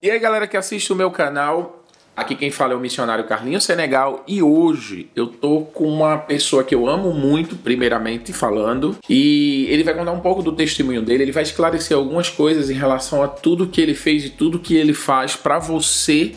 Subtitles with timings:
[0.00, 1.84] E aí, galera que assiste o meu canal,
[2.16, 6.62] aqui quem fala é o missionário Carlinhos Senegal e hoje eu tô com uma pessoa
[6.62, 11.24] que eu amo muito, primeiramente falando, e ele vai contar um pouco do testemunho dele,
[11.24, 14.76] ele vai esclarecer algumas coisas em relação a tudo que ele fez e tudo que
[14.76, 16.36] ele faz para você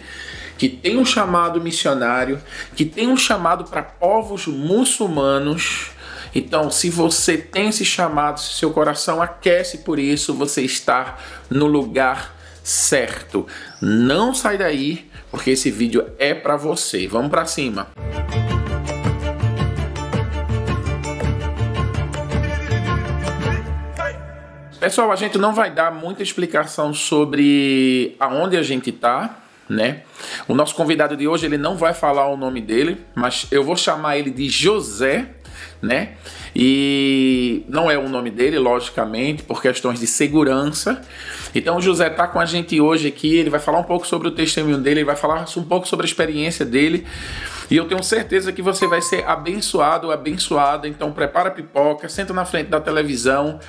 [0.58, 2.42] que tem um chamado missionário,
[2.76, 5.92] que tem um chamado para povos muçulmanos.
[6.34, 11.68] Então, se você tem esse chamado, se seu coração aquece por isso, você está no
[11.68, 13.48] lugar certo.
[13.82, 17.08] Não sai daí, porque esse vídeo é para você.
[17.08, 17.88] Vamos para cima.
[24.82, 29.38] Pessoal, a gente não vai dar muita explicação sobre aonde a gente tá,
[29.70, 30.02] né?
[30.48, 33.78] O nosso convidado de hoje, ele não vai falar o nome dele, mas eu vou
[33.78, 35.30] chamar ele de José,
[35.82, 36.14] né?
[36.56, 41.02] E não é o nome dele, logicamente, por questões de segurança.
[41.56, 44.28] Então o José está com a gente hoje aqui, ele vai falar um pouco sobre
[44.28, 47.06] o testemunho dele, ele vai falar um pouco sobre a experiência dele.
[47.70, 50.88] E eu tenho certeza que você vai ser abençoado, abençoada.
[50.88, 53.60] Então prepara a pipoca, senta na frente da televisão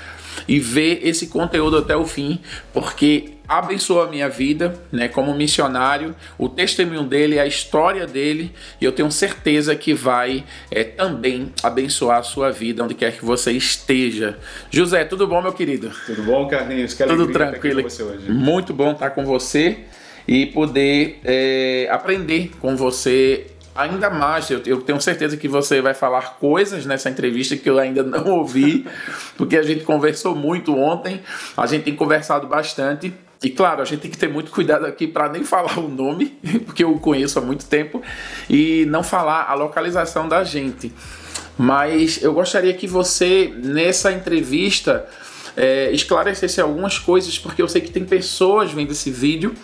[0.47, 2.41] e vê esse conteúdo até o fim,
[2.73, 8.85] porque abençoou a minha vida, né, como missionário, o testemunho dele, a história dele, e
[8.85, 13.53] eu tenho certeza que vai é, também abençoar a sua vida, onde quer que você
[13.53, 14.39] esteja.
[14.71, 15.93] José, tudo bom, meu querido?
[16.07, 16.95] Tudo bom, Carlinhos?
[16.95, 17.85] Que tudo tranquilo.
[18.29, 19.81] Muito bom estar com você
[20.27, 24.51] e poder é, aprender com você ainda mais.
[24.51, 28.27] Eu, eu, tenho certeza que você vai falar coisas nessa entrevista que eu ainda não
[28.39, 28.87] ouvi,
[29.37, 31.21] porque a gente conversou muito ontem,
[31.57, 33.13] a gente tem conversado bastante.
[33.43, 36.39] E claro, a gente tem que ter muito cuidado aqui para nem falar o nome,
[36.65, 38.01] porque eu conheço há muito tempo,
[38.49, 40.93] e não falar a localização da gente.
[41.59, 45.07] Mas eu gostaria que você, nessa entrevista,
[45.57, 49.55] é, esclarecesse algumas coisas, porque eu sei que tem pessoas vendo esse vídeo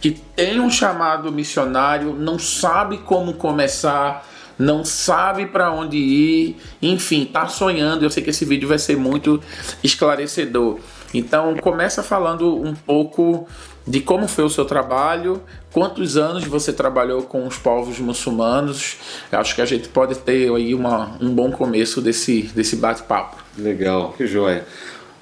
[0.00, 4.26] que tem um chamado missionário, não sabe como começar,
[4.58, 8.04] não sabe para onde ir, enfim, tá sonhando.
[8.04, 9.40] Eu sei que esse vídeo vai ser muito
[9.82, 10.78] esclarecedor.
[11.14, 13.46] Então, começa falando um pouco
[13.86, 15.40] de como foi o seu trabalho,
[15.72, 18.96] quantos anos você trabalhou com os povos muçulmanos.
[19.32, 23.36] Acho que a gente pode ter aí uma, um bom começo desse, desse bate-papo.
[23.56, 24.66] Legal, que joia.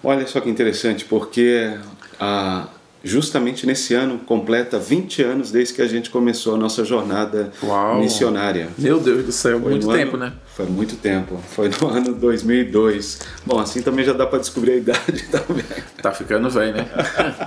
[0.03, 1.77] Olha só que interessante, porque
[2.19, 2.69] a,
[3.07, 8.01] justamente nesse ano completa 20 anos desde que a gente começou a nossa jornada Uau.
[8.01, 8.69] missionária.
[8.77, 10.33] Meu Deus do céu, foi muito tempo, ano, né?
[10.55, 11.41] Foi muito tempo.
[11.51, 13.21] Foi no ano 2002.
[13.45, 15.65] Bom, assim também já dá para descobrir a idade também.
[16.03, 16.89] Tá ficando velho, né?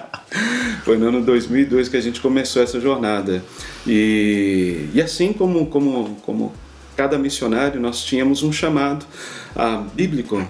[0.86, 3.44] foi no ano 2002 que a gente começou essa jornada.
[3.86, 6.54] E, e assim como, como, como
[6.96, 9.06] cada missionário, nós tínhamos um chamado
[9.56, 10.42] ah, bíblico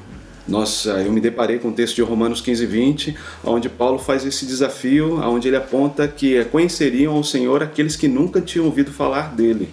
[0.49, 4.45] nossa, eu me deparei com o texto de Romanos 15, 20, onde Paulo faz esse
[4.45, 9.69] desafio, onde ele aponta que conheceriam o Senhor aqueles que nunca tinham ouvido falar dele.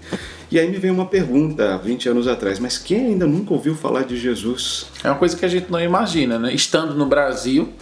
[0.51, 4.03] E aí me vem uma pergunta, 20 anos atrás, mas quem ainda nunca ouviu falar
[4.05, 4.87] de Jesus?
[5.03, 6.55] É uma coisa que a gente não imagina, né?
[6.55, 7.73] Estando no Brasil,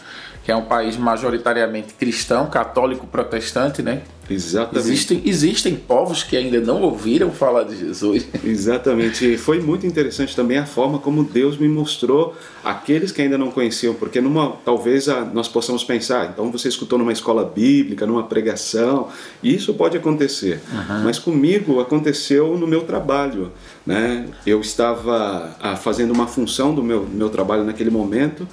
[0.44, 4.03] que é um país majoritariamente cristão, católico, protestante, né?
[4.28, 4.78] Exatamente.
[4.78, 8.27] Existem, existem povos que ainda não ouviram falar de Jesus.
[8.44, 9.34] Exatamente.
[9.34, 13.50] E foi muito interessante também a forma como Deus me mostrou aqueles que ainda não
[13.50, 18.22] conheciam, porque numa talvez a, nós possamos pensar, então você escutou numa escola bíblica, numa
[18.25, 19.09] pregação,
[19.43, 20.60] isso pode acontecer.
[20.72, 21.04] Uhum.
[21.04, 23.53] Mas comigo aconteceu no meu trabalho.
[23.87, 24.27] Né?
[24.47, 28.49] Eu estava ah, fazendo uma função do meu, meu trabalho naquele momento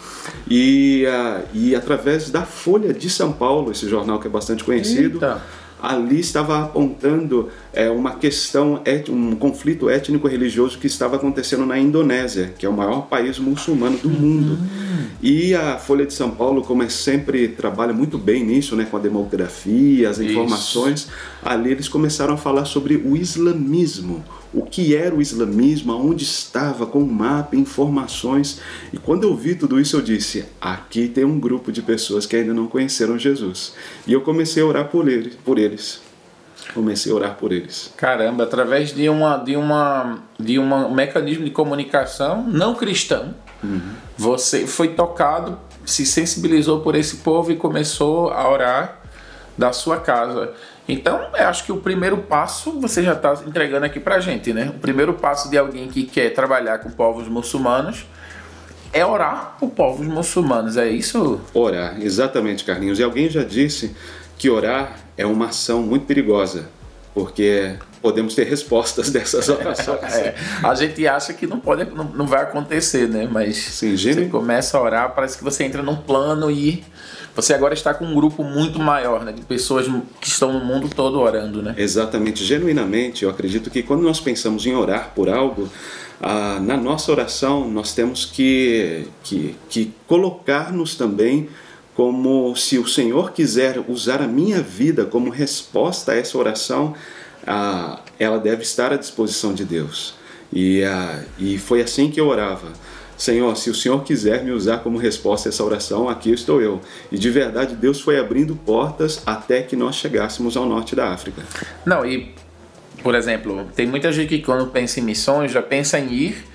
[0.49, 5.15] e, ah, e através da Folha de São Paulo, esse jornal que é bastante conhecido,
[5.15, 5.41] Eita
[5.81, 12.65] ali estava apontando é, uma questão, um conflito étnico-religioso que estava acontecendo na Indonésia, que
[12.65, 14.51] é o maior país muçulmano do mundo.
[14.51, 15.05] Uhum.
[15.21, 18.97] E a Folha de São Paulo, como é sempre, trabalha muito bem nisso, né, com
[18.97, 21.11] a demografia, as informações, Isso.
[21.43, 26.85] ali eles começaram a falar sobre o islamismo o que era o islamismo, aonde estava,
[26.85, 28.59] com o mapa, informações.
[28.91, 32.35] E quando eu vi tudo isso, eu disse: aqui tem um grupo de pessoas que
[32.35, 33.73] ainda não conheceram Jesus.
[34.05, 35.35] E eu comecei a orar por eles.
[35.35, 36.01] Por eles.
[36.73, 37.93] Comecei a orar por eles.
[37.97, 43.33] Caramba, através de uma de uma de uma, um mecanismo de comunicação não cristão,
[43.63, 43.81] uhum.
[44.17, 49.01] você foi tocado, se sensibilizou por esse povo e começou a orar
[49.57, 50.53] da sua casa.
[50.87, 54.71] Então, eu acho que o primeiro passo você já está entregando aqui para gente, né?
[54.75, 58.05] O primeiro passo de alguém que quer trabalhar com povos muçulmanos
[58.93, 61.39] é orar por povos muçulmanos, é isso?
[61.53, 62.99] Orar, exatamente, Carlinhos.
[62.99, 63.95] E alguém já disse
[64.37, 66.67] que orar é uma ação muito perigosa,
[67.13, 70.13] porque podemos ter respostas dessas orações.
[70.13, 73.27] é, a gente acha que não pode, não, não vai acontecer, né?
[73.31, 76.83] Mas Sim, você começa a orar, parece que você entra num plano e
[77.35, 79.87] você agora está com um grupo muito maior, né, de pessoas
[80.19, 81.73] que estão no mundo todo orando, né?
[81.77, 85.69] Exatamente, genuinamente, eu acredito que quando nós pensamos em orar por algo,
[86.21, 91.49] ah, na nossa oração nós temos que, que, que colocar-nos também
[91.95, 96.93] como se o Senhor quiser usar a minha vida como resposta a essa oração,
[97.45, 100.13] ah, ela deve estar à disposição de Deus.
[100.53, 102.67] E, ah, e foi assim que eu orava.
[103.21, 106.81] Senhor, se o Senhor quiser me usar como resposta a essa oração, aqui estou eu.
[107.11, 111.43] E de verdade, Deus foi abrindo portas até que nós chegássemos ao norte da África.
[111.85, 112.33] Não, e,
[113.03, 116.45] por exemplo, tem muita gente que quando pensa em missões já pensa em ir,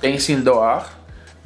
[0.00, 0.97] pensa em doar,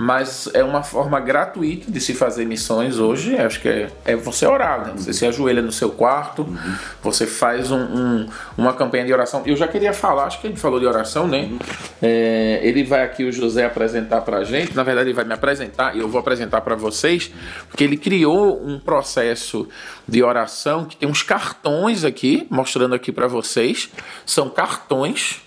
[0.03, 3.37] mas é uma forma gratuita de se fazer missões hoje.
[3.37, 4.95] Acho que é, é você orar, né?
[4.97, 6.75] Você se ajoelha no seu quarto, uhum.
[7.01, 8.29] você faz um, um,
[8.59, 9.45] uma campanha de oração.
[9.47, 11.43] Eu já queria falar, acho que gente falou de oração, né?
[11.43, 11.59] Uhum.
[12.03, 14.75] É, ele vai aqui, o José, apresentar pra gente.
[14.75, 17.31] Na verdade, ele vai me apresentar e eu vou apresentar para vocês,
[17.69, 19.69] porque ele criou um processo
[20.09, 23.89] de oração que tem uns cartões aqui, mostrando aqui para vocês.
[24.27, 25.43] São cartões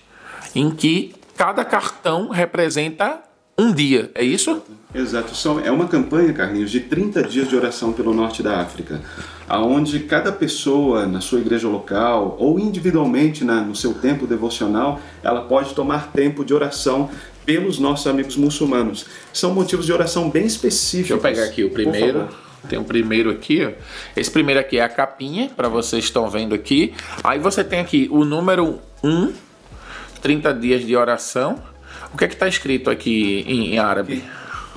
[0.55, 3.25] em que cada cartão representa
[3.57, 4.61] um dia, é isso?
[4.93, 5.33] Exato.
[5.63, 9.01] É uma campanha, Carlinhos, de 30 dias de oração pelo norte da África,
[9.47, 15.41] aonde cada pessoa na sua igreja local ou individualmente na, no seu tempo devocional, ela
[15.41, 17.09] pode tomar tempo de oração
[17.45, 19.05] pelos nossos amigos muçulmanos.
[19.31, 21.09] São motivos de oração bem específicos.
[21.09, 22.27] Deixa eu pegar aqui o primeiro.
[22.69, 23.71] Tem o um primeiro aqui, ó.
[24.17, 26.93] Esse primeiro aqui é a capinha, para vocês estão vendo aqui.
[27.23, 29.33] Aí você tem aqui o número 1,
[30.21, 31.74] 30 dias de oração.
[32.15, 34.23] O que é que está escrito aqui em, em árabe?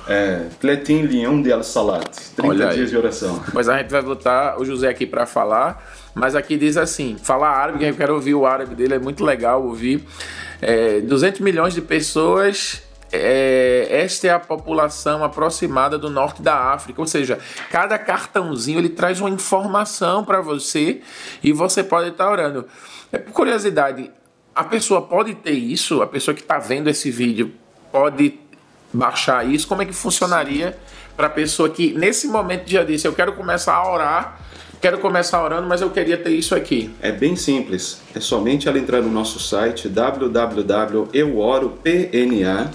[0.05, 3.41] É, Tletin Leão de Al-Salat, 30 Olha dias de oração.
[3.53, 5.81] Mas a gente vai botar o José aqui para falar,
[6.13, 9.23] mas aqui diz assim, falar árabe, que eu quero ouvir o árabe dele, é muito
[9.23, 10.03] legal ouvir.
[10.61, 16.99] É, 200 milhões de pessoas é, esta é a população aproximada do norte da África,
[16.99, 17.39] ou seja,
[17.71, 21.01] cada cartãozinho ele traz uma informação para você
[21.41, 22.65] e você pode estar tá orando.
[23.13, 24.11] É, por curiosidade,
[24.59, 27.53] a pessoa pode ter isso, a pessoa que está vendo esse vídeo
[27.93, 28.37] pode
[28.91, 29.65] baixar isso.
[29.65, 30.77] Como é que funcionaria
[31.15, 34.37] para a pessoa que nesse momento já disse, eu quero começar a orar,
[34.81, 36.91] quero começar orando, mas eu queria ter isso aqui?
[37.01, 38.01] É bem simples.
[38.15, 42.71] É somente ela entrar no nosso site www.euoropna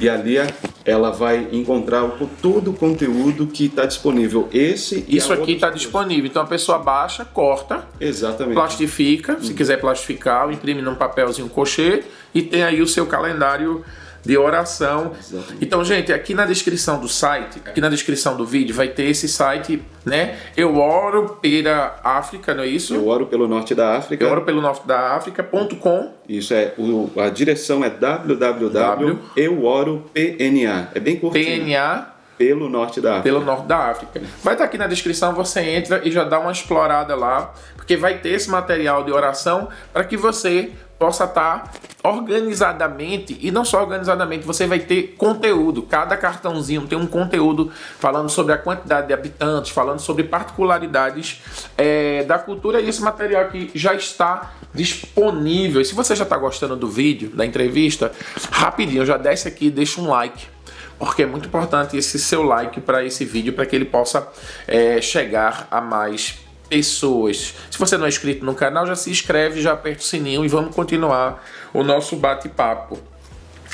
[0.00, 0.36] e ali
[0.84, 2.08] ela vai encontrar
[2.40, 4.48] todo o conteúdo que está disponível.
[4.52, 6.26] Esse Isso aqui está disponível.
[6.26, 8.54] Então a pessoa baixa, corta, Exatamente.
[8.54, 9.42] plastifica, hum.
[9.42, 12.04] se quiser plastificar, imprime num papelzinho cochê
[12.34, 13.84] e tem aí o seu calendário
[14.24, 15.12] de oração.
[15.18, 15.64] Exatamente.
[15.64, 19.28] Então, gente, aqui na descrição do site, aqui na descrição do vídeo, vai ter esse
[19.28, 20.36] site, né?
[20.56, 22.94] Eu oro pela África, não é isso?
[22.94, 24.24] Eu oro pelo norte da África.
[24.24, 26.12] Eu oro pelo norte da África.com.
[26.28, 30.90] Isso é, o, a direção é www.euoropna.
[30.94, 31.64] É bem curtinho.
[31.64, 33.22] PNA pelo norte da África.
[33.24, 34.22] Pelo norte da África.
[34.44, 38.18] Vai estar aqui na descrição, você entra e já dá uma explorada lá, porque vai
[38.18, 41.72] ter esse material de oração para que você possa estar
[42.02, 45.82] organizadamente e não só organizadamente, você vai ter conteúdo.
[45.82, 51.42] Cada cartãozinho tem um conteúdo falando sobre a quantidade de habitantes, falando sobre particularidades
[51.76, 55.80] é, da cultura e esse material aqui já está disponível.
[55.80, 58.12] E se você já está gostando do vídeo, da entrevista,
[58.50, 60.58] rapidinho, já desce aqui e deixa um like
[60.98, 64.26] porque é muito importante esse seu like para esse vídeo para que ele possa
[64.66, 66.47] é, chegar a mais pessoas.
[66.70, 70.48] Se você não é inscrito no canal, já se inscreve, já aperta o sininho e
[70.48, 72.98] vamos continuar o nosso bate-papo.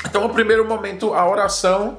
[0.07, 1.97] Então, o primeiro momento, a oração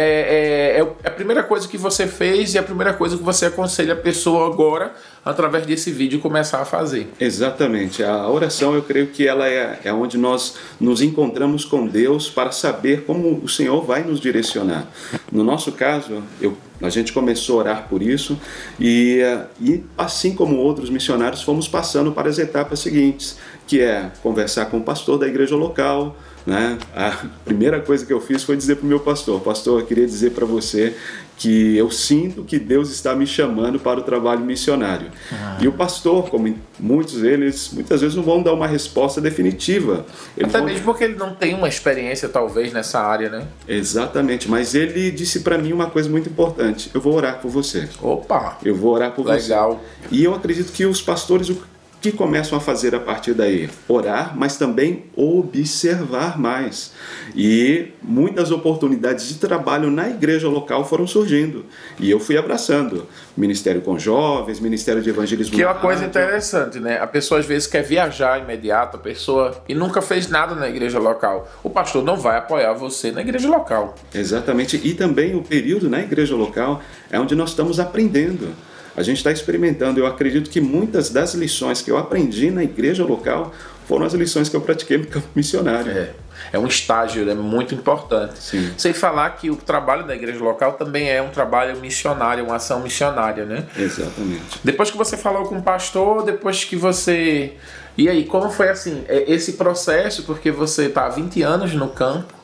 [0.00, 3.46] é, é, é, a primeira coisa que você fez e a primeira coisa que você
[3.46, 7.08] aconselha a pessoa agora, através desse vídeo, começar a fazer.
[7.18, 8.04] Exatamente.
[8.04, 12.52] A oração, eu creio que ela é, é onde nós nos encontramos com Deus para
[12.52, 14.86] saber como o Senhor vai nos direcionar.
[15.32, 18.38] No nosso caso, eu a gente começou a orar por isso
[18.78, 19.20] e,
[19.60, 23.36] e, assim como outros missionários, fomos passando para as etapas seguintes,
[23.66, 26.16] que é conversar com o pastor da igreja local.
[26.48, 26.78] Né?
[26.96, 30.06] A primeira coisa que eu fiz foi dizer para o meu pastor: Pastor, eu queria
[30.06, 30.96] dizer para você
[31.36, 35.10] que eu sinto que Deus está me chamando para o trabalho missionário.
[35.30, 35.58] Ah.
[35.60, 40.06] E o pastor, como muitos deles, muitas vezes não vão dar uma resposta definitiva.
[40.34, 40.68] Eles Até vão...
[40.68, 43.46] mesmo porque ele não tem uma experiência, talvez, nessa área, né?
[43.68, 47.86] Exatamente, mas ele disse para mim uma coisa muito importante: eu vou orar por você.
[48.00, 48.56] Opa!
[48.64, 49.38] Eu vou orar por Legal.
[49.38, 49.48] você.
[49.50, 49.84] Legal.
[50.10, 51.52] E eu acredito que os pastores,
[52.00, 53.68] que começam a fazer a partir daí?
[53.88, 56.92] Orar, mas também observar mais.
[57.34, 61.66] E muitas oportunidades de trabalho na igreja local foram surgindo.
[61.98, 63.06] E eu fui abraçando.
[63.36, 65.54] Ministério com jovens, Ministério de Evangelismo.
[65.54, 67.00] Que é uma coisa interessante, né?
[67.00, 70.98] A pessoa às vezes quer viajar imediato, a pessoa, e nunca fez nada na igreja
[70.98, 71.48] local.
[71.62, 73.94] O pastor não vai apoiar você na igreja local.
[74.14, 74.80] Exatamente.
[74.82, 78.54] E também o período na igreja local é onde nós estamos aprendendo
[78.98, 80.00] a gente está experimentando.
[80.00, 83.54] Eu acredito que muitas das lições que eu aprendi na igreja local
[83.86, 85.92] foram as lições que eu pratiquei no campo missionário.
[85.92, 86.10] É,
[86.52, 88.40] é um estágio né, muito importante.
[88.40, 88.72] Sim.
[88.76, 92.80] Sem falar que o trabalho da igreja local também é um trabalho missionário, uma ação
[92.80, 93.66] missionária, né?
[93.78, 94.58] Exatamente.
[94.64, 97.52] Depois que você falou com o pastor, depois que você.
[97.96, 99.04] E aí, como foi assim?
[99.08, 102.34] é, Esse processo, porque você está há 20 anos no campo,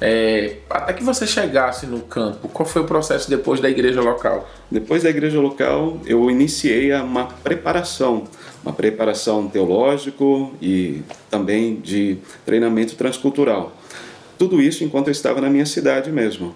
[0.00, 4.48] é, até que você chegasse no campo, qual foi o processo depois da igreja local?
[4.70, 8.24] Depois da igreja local, eu iniciei uma preparação,
[8.62, 13.72] uma preparação teológico e também de treinamento transcultural.
[14.38, 16.54] Tudo isso enquanto eu estava na minha cidade mesmo.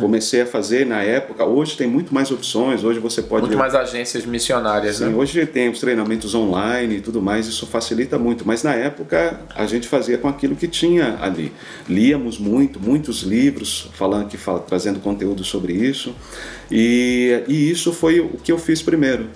[0.00, 1.44] Comecei a fazer na época.
[1.44, 2.84] Hoje tem muito mais opções.
[2.84, 5.16] Hoje você pode Muito mais agências missionárias, Sim, né?
[5.16, 9.66] hoje tem os treinamentos online e tudo mais, isso facilita muito, mas na época a
[9.66, 11.52] gente fazia com aquilo que tinha ali.
[11.88, 16.14] Líamos muito, muitos livros falando que fala, trazendo conteúdo sobre isso,
[16.70, 19.26] e, e isso foi o que eu fiz primeiro.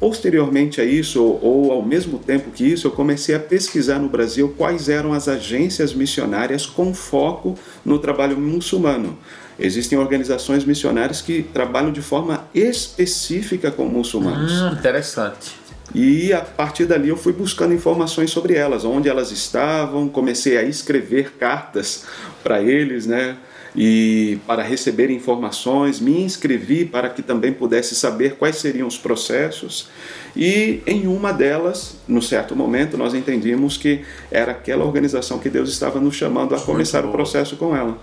[0.00, 4.08] Posteriormente a isso, ou, ou ao mesmo tempo que isso, eu comecei a pesquisar no
[4.08, 7.54] Brasil quais eram as agências missionárias com foco
[7.84, 9.18] no trabalho muçulmano.
[9.58, 14.50] Existem organizações missionárias que trabalham de forma específica com muçulmanos.
[14.50, 15.60] Hum, interessante.
[15.94, 20.62] E a partir dali eu fui buscando informações sobre elas, onde elas estavam, comecei a
[20.62, 22.04] escrever cartas
[22.42, 23.36] para eles, né?
[23.74, 29.88] E para receber informações, me inscrevi para que também pudesse saber quais seriam os processos.
[30.36, 35.70] E em uma delas, no certo momento, nós entendimos que era aquela organização que Deus
[35.70, 37.98] estava nos chamando a começar o processo com ela.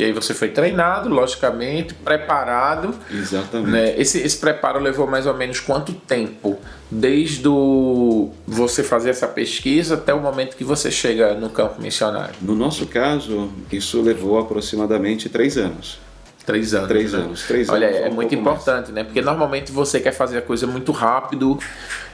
[0.00, 2.94] E aí você foi treinado, logicamente, preparado.
[3.12, 3.70] Exatamente.
[3.70, 4.00] Né?
[4.00, 6.58] Esse, esse preparo levou mais ou menos quanto tempo?
[6.90, 12.34] Desde o você fazer essa pesquisa até o momento que você chega no campo missionário?
[12.40, 15.98] No nosso caso, isso levou aproximadamente três anos.
[16.46, 16.88] Três anos.
[16.88, 17.18] Três né?
[17.18, 18.60] anos, três Olha, anos, é um muito pouco mais.
[18.62, 19.04] importante, né?
[19.04, 21.58] Porque normalmente você quer fazer a coisa muito rápido,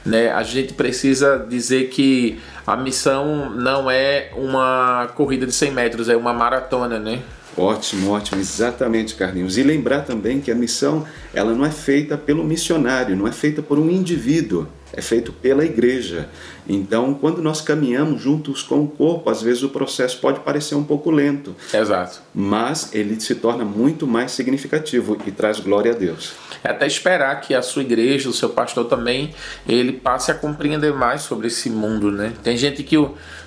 [0.05, 0.29] né?
[0.33, 6.17] A gente precisa dizer que a missão não é uma corrida de 100 metros, é
[6.17, 7.21] uma maratona, né?
[7.57, 9.57] Ótimo, ótimo, exatamente, Carlinhos.
[9.57, 13.63] E lembrar também que a missão, ela não é feita pelo missionário, não é feita
[13.63, 16.29] por um indivíduo, é feito pela igreja.
[16.67, 20.83] Então, quando nós caminhamos juntos com o corpo, às vezes o processo pode parecer um
[20.83, 22.21] pouco lento, Exato.
[22.33, 26.33] mas ele se torna muito mais significativo e traz glória a Deus.
[26.63, 29.33] É até esperar que a sua igreja, o seu pastor também,
[29.67, 32.33] ele passe a compreender mais sobre esse mundo, né?
[32.43, 32.97] Tem gente que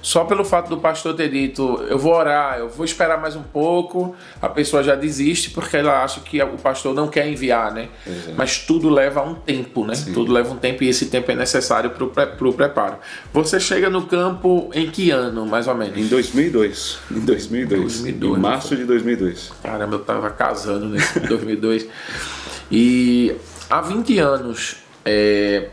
[0.00, 3.42] só pelo fato do pastor ter dito, eu vou orar, eu vou esperar mais um
[3.42, 7.88] pouco, a pessoa já desiste porque ela acha que o pastor não quer enviar, né?
[8.06, 8.34] Exato.
[8.36, 9.94] Mas tudo leva um tempo, né?
[10.14, 12.98] Tudo leva um tempo e esse tempo é necessário para o preparo.
[13.32, 15.96] Você chega no campo em que ano, mais ou menos?
[15.96, 19.52] Em 2002, em 2002, 2002, em março de 2002.
[19.62, 21.86] Caramba, eu tava casando nesse 2002.
[22.70, 23.36] E
[23.68, 25.68] há 20 anos, é,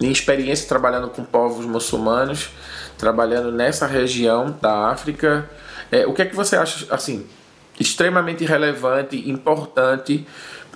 [0.00, 2.50] em experiência trabalhando com povos muçulmanos,
[2.96, 5.50] trabalhando nessa região da África,
[5.90, 7.26] é, o que é que você acha, assim,
[7.78, 10.26] extremamente relevante, importante,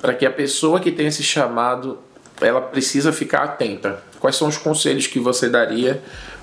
[0.00, 1.98] para que a pessoa que tem esse chamado,
[2.40, 4.02] ela precisa ficar atenta?
[4.26, 6.02] Quais são os conselhos que você daria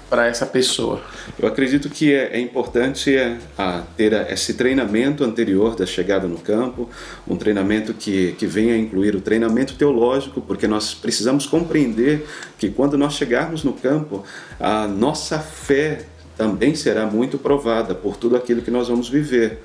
[0.10, 1.02] para essa pessoa?
[1.38, 6.26] Eu acredito que é, é importante é, a, ter a- esse treinamento anterior da chegada
[6.26, 6.90] no campo,
[7.28, 12.26] um treinamento que, que venha a incluir o treinamento teológico, porque nós precisamos compreender
[12.58, 14.24] que quando nós chegarmos no campo,
[14.58, 16.06] a nossa fé
[16.38, 19.62] também será muito provada por tudo aquilo que nós vamos viver.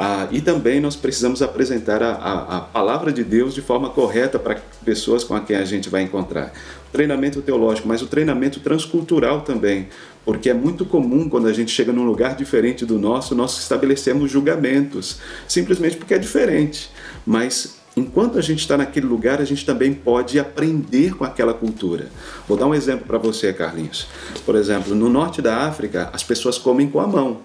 [0.00, 4.38] Ah, e também nós precisamos apresentar a, a, a palavra de Deus de forma correta
[4.38, 6.52] para pessoas com quem a gente vai encontrar.
[6.92, 9.88] Treinamento teológico, mas o treinamento transcultural também,
[10.24, 14.30] porque é muito comum quando a gente chega num lugar diferente do nosso, nós estabelecemos
[14.30, 16.92] julgamentos, simplesmente porque é diferente.
[17.26, 22.06] Mas enquanto a gente está naquele lugar, a gente também pode aprender com aquela cultura.
[22.46, 24.06] Vou dar um exemplo para você, Carlinhos.
[24.46, 27.40] Por exemplo, no norte da África, as pessoas comem com a mão.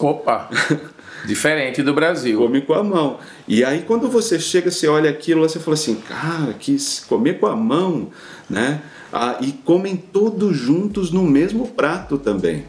[0.00, 0.48] Opa!
[1.26, 2.38] Diferente do Brasil.
[2.38, 3.18] Come com a mão.
[3.46, 6.76] E aí quando você chega, você olha aquilo, você fala assim, cara, que
[7.08, 8.08] comer com a mão,
[8.48, 8.80] né?
[9.12, 12.64] Ah, e comem todos juntos no mesmo prato também.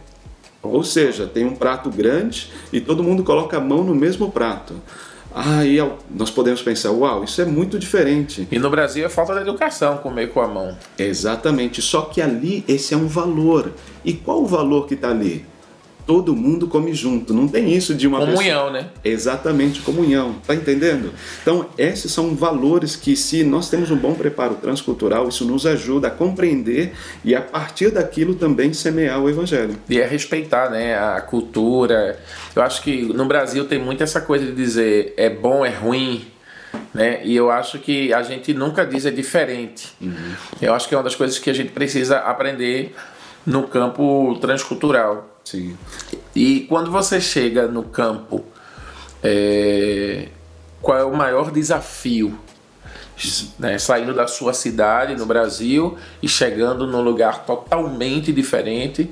[0.61, 4.75] Ou seja, tem um prato grande e todo mundo coloca a mão no mesmo prato.
[5.33, 8.47] Aí ao- nós podemos pensar, uau, isso é muito diferente.
[8.51, 10.75] E no Brasil é falta de educação comer com a mão.
[10.97, 13.71] Exatamente, só que ali esse é um valor.
[14.03, 15.45] E qual o valor que está ali?
[16.09, 18.87] Todo mundo come junto, não tem isso de uma pessoa- Comunhão, né?
[19.05, 21.13] Exatamente, comunhão, tá entendendo?
[21.43, 26.07] Então, esses são valores que, se nós temos um bom preparo transcultural, isso nos ajuda
[26.07, 29.75] a compreender e, a partir daquilo, também semear o evangelho.
[29.87, 32.17] E é respeitar, né, a cultura.
[32.55, 36.25] Eu acho que no Brasil tem muito essa coisa de dizer é bom, é ruim,
[36.91, 37.21] né?
[37.23, 39.89] E eu acho que a gente nunca diz é diferente.
[40.01, 40.33] Uhum.
[40.59, 42.95] Eu acho que é uma das coisas que a gente precisa aprender
[43.45, 45.28] no campo transcultural.
[45.49, 45.75] Sim.
[46.35, 48.45] E quando você chega no campo,
[49.23, 50.27] é,
[50.79, 52.37] qual é o maior desafio?
[53.57, 59.11] Né, saindo da sua cidade no Brasil e chegando num lugar totalmente diferente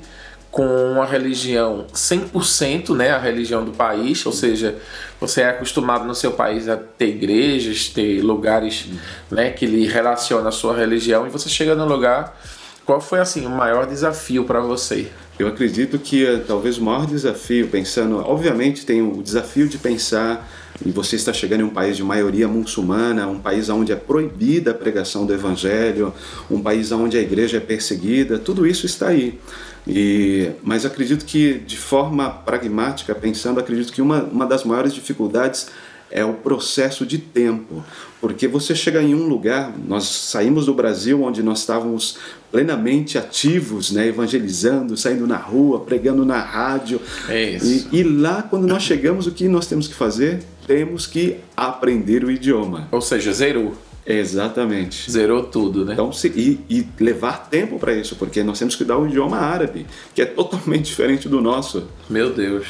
[0.50, 4.78] com uma religião 100%, né, a religião do país, ou seja,
[5.20, 8.86] você é acostumado no seu país a ter igrejas, ter lugares,
[9.30, 12.40] né, que lhe relacionam a sua religião e você chega num lugar,
[12.86, 15.12] qual foi assim o maior desafio para você?
[15.38, 20.50] Eu acredito que uh, talvez o maior desafio, pensando, obviamente tem o desafio de pensar
[20.84, 24.72] e você está chegando em um país de maioria muçulmana, um país onde é proibida
[24.72, 26.12] a pregação do evangelho,
[26.50, 29.38] um país onde a igreja é perseguida, tudo isso está aí.
[29.86, 35.68] E, mas acredito que, de forma pragmática, pensando, acredito que uma, uma das maiores dificuldades
[36.10, 37.84] é o processo de tempo,
[38.20, 42.18] porque você chega em um lugar, nós saímos do Brasil onde nós estávamos
[42.50, 47.88] plenamente ativos, né, evangelizando, saindo na rua, pregando na rádio, é isso.
[47.92, 50.40] E, e lá quando nós chegamos, o que nós temos que fazer?
[50.66, 52.88] Temos que aprender o idioma.
[52.90, 53.74] Ou seja, zerou.
[54.08, 55.10] Exatamente.
[55.10, 55.92] Zerou tudo, né?
[55.92, 59.36] Então, se, e, e levar tempo para isso, porque nós temos que dar o idioma
[59.36, 61.86] árabe, que é totalmente diferente do nosso.
[62.08, 62.68] Meu Deus.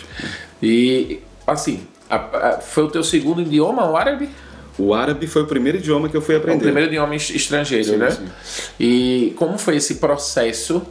[0.61, 4.29] E, assim, a, a, foi o teu segundo idioma, o árabe?
[4.79, 6.59] O árabe foi o primeiro idioma que eu fui aprender.
[6.59, 8.11] O primeiro idioma estrangeiro, sim, né?
[8.11, 8.29] Sim.
[8.79, 10.87] E como foi esse processo?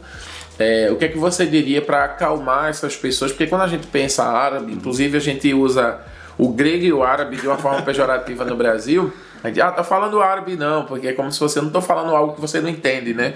[0.58, 3.30] É, o que é que você diria para acalmar essas pessoas?
[3.30, 6.00] Porque quando a gente pensa árabe, inclusive a gente usa
[6.36, 9.12] o grego e o árabe de uma forma pejorativa no Brasil.
[9.42, 12.14] A gente, ah, tá falando árabe não, porque é como se você não tô falando
[12.14, 13.34] algo que você não entende, né?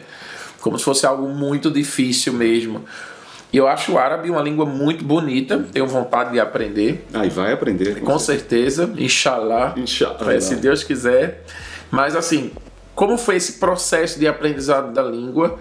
[0.61, 2.85] Como se fosse algo muito difícil mesmo.
[3.53, 7.07] E eu acho o árabe uma língua muito bonita, tenho vontade de aprender.
[7.13, 8.01] Ah, e vai aprender.
[8.01, 10.41] Com, com certeza, inshallah, inshallah.
[10.41, 11.45] se Deus quiser.
[11.91, 12.51] Mas assim,
[12.95, 15.59] como foi esse processo de aprendizado da língua?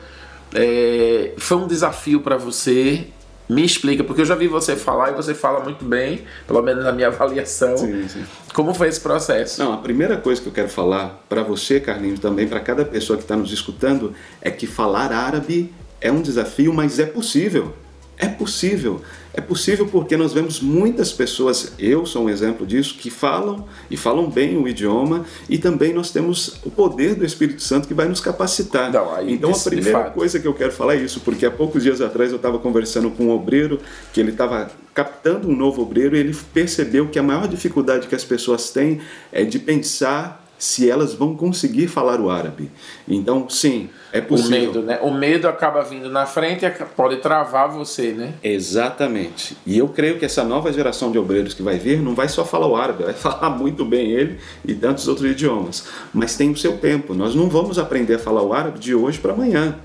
[0.54, 3.08] É, foi um desafio para você?
[3.50, 6.86] Me explica, porque eu já vi você falar e você fala muito bem, pelo menos
[6.86, 7.76] na minha avaliação.
[7.76, 8.24] Sim, sim.
[8.54, 9.62] Como foi esse processo?
[9.62, 13.18] Não, a primeira coisa que eu quero falar para você, Carlinhos, também para cada pessoa
[13.18, 17.74] que está nos escutando, é que falar árabe é um desafio, mas é possível.
[18.22, 19.02] É possível.
[19.34, 23.98] É possível porque nós vemos muitas pessoas, eu sou um exemplo disso, que falam e
[23.98, 28.08] falam bem o idioma e também nós temos o poder do Espírito Santo que vai
[28.08, 28.92] nos capacitar.
[28.92, 31.82] Não, aí, então a primeira coisa que eu quero falar é isso, porque há poucos
[31.82, 33.80] dias atrás eu estava conversando com um obreiro
[34.14, 38.16] que ele estava captando um novo obreiro e ele percebeu que a maior dificuldade que
[38.16, 42.70] as pessoas têm é de pensar se elas vão conseguir falar o árabe.
[43.08, 44.60] Então, sim, é possível.
[44.60, 45.00] O medo, né?
[45.02, 48.36] O medo acaba vindo na frente e pode travar você, né?
[48.44, 49.58] Exatamente.
[49.66, 52.46] E eu creio que essa nova geração de obreiros que vai vir não vai só
[52.46, 55.88] falar o árabe, vai falar muito bem ele e tantos outros idiomas.
[56.14, 57.16] Mas tem o seu tempo.
[57.16, 59.80] Nós não vamos aprender a falar o árabe de hoje para amanhã.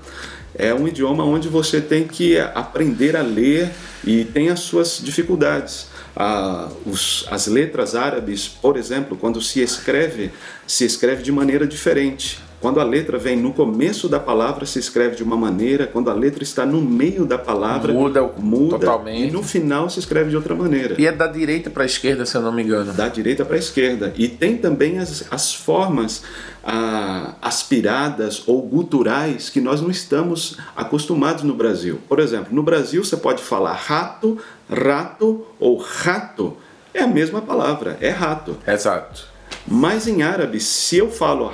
[0.53, 3.71] É um idioma onde você tem que aprender a ler
[4.05, 5.87] e tem as suas dificuldades
[6.17, 10.31] ah, os, as letras árabes, por exemplo, quando se escreve,
[10.65, 12.39] se escreve de maneira diferente.
[12.59, 16.13] Quando a letra vem no começo da palavra, se escreve de uma maneira, quando a
[16.13, 19.27] letra está no meio da palavra, muda, muda totalmente.
[19.27, 20.95] E no final se escreve de outra maneira.
[20.97, 22.93] E é da direita para a esquerda, se eu não me engano.
[22.93, 24.11] Da direita para a esquerda.
[24.17, 26.23] E tem também as, as formas
[26.63, 31.99] ah, aspiradas ou guturais que nós não estamos acostumados no Brasil.
[32.09, 36.57] Por exemplo, no Brasil você pode falar rato, rato ou rato.
[36.91, 38.57] É a mesma palavra, é rato.
[38.65, 39.27] Exato.
[39.67, 41.53] Mas em árabe, se eu falo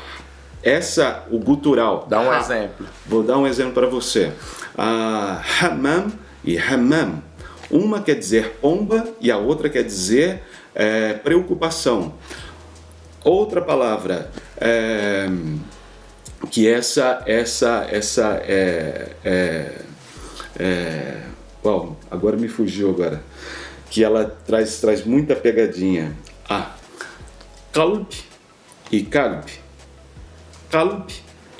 [0.63, 2.07] essa, o gutural.
[2.09, 2.87] Dá um ha, exemplo.
[3.05, 4.31] Vou dar um exemplo para você.
[4.75, 6.11] Uh, hammam
[6.43, 7.21] e hammam.
[7.69, 10.43] Uma quer dizer pomba e a outra quer dizer
[10.75, 12.13] é, preocupação.
[13.23, 15.27] Outra palavra é,
[16.51, 19.71] que essa essa essa é, é,
[20.59, 21.21] é
[21.63, 23.23] bom, agora me fugiu agora
[23.89, 26.15] que ela traz traz muita pegadinha.
[26.49, 26.75] Ah,
[27.71, 28.07] kalb
[28.91, 29.45] e kalb
[30.73, 31.05] Kalb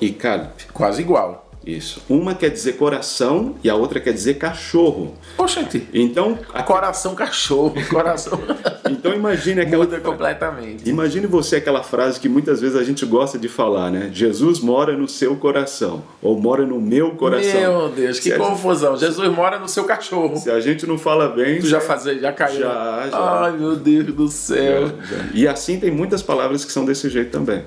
[0.02, 0.50] e Kalb.
[0.74, 1.48] Quase igual.
[1.64, 2.02] Isso.
[2.10, 5.14] Uma quer dizer coração e a outra quer dizer cachorro.
[5.38, 5.88] Oxente.
[5.94, 6.40] Então.
[6.52, 6.64] A...
[6.64, 7.76] Coração, cachorro.
[7.92, 8.40] Coração.
[8.90, 9.86] então imagine aquela.
[9.86, 10.90] Muda completamente.
[10.90, 14.10] Imagine você aquela frase que muitas vezes a gente gosta de falar, né?
[14.12, 16.04] Jesus mora no seu coração.
[16.20, 17.62] Ou mora no meu coração.
[17.62, 18.98] Meu Deus, que Se confusão.
[18.98, 19.10] Gente...
[19.10, 20.38] Jesus mora no seu cachorro.
[20.38, 21.60] Se a gente não fala bem.
[21.60, 22.62] Tu já fazia, já caiu.
[22.62, 23.42] Já, já.
[23.44, 24.88] Ai, meu Deus do céu.
[24.88, 25.24] Já, já.
[25.36, 27.64] E assim tem muitas palavras que são desse jeito também.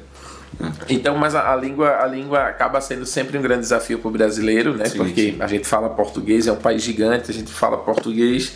[0.89, 4.11] Então, mas a, a, língua, a língua acaba sendo sempre um grande desafio para o
[4.11, 4.87] brasileiro, né?
[4.87, 5.37] Sim, Porque sim.
[5.41, 8.55] a gente fala português, é um país gigante, a gente fala português,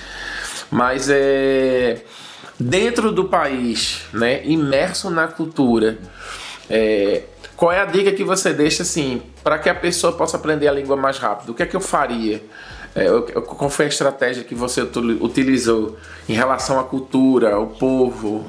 [0.71, 2.03] mas é
[2.59, 5.99] dentro do país, né, imerso na cultura,
[6.69, 7.23] é,
[7.57, 10.73] qual é a dica que você deixa assim para que a pessoa possa aprender a
[10.73, 11.51] língua mais rápido?
[11.51, 12.43] O que é que eu faria?
[12.95, 13.07] É,
[13.41, 15.97] qual foi a estratégia que você utilizou
[16.29, 18.47] em relação à cultura, ao povo?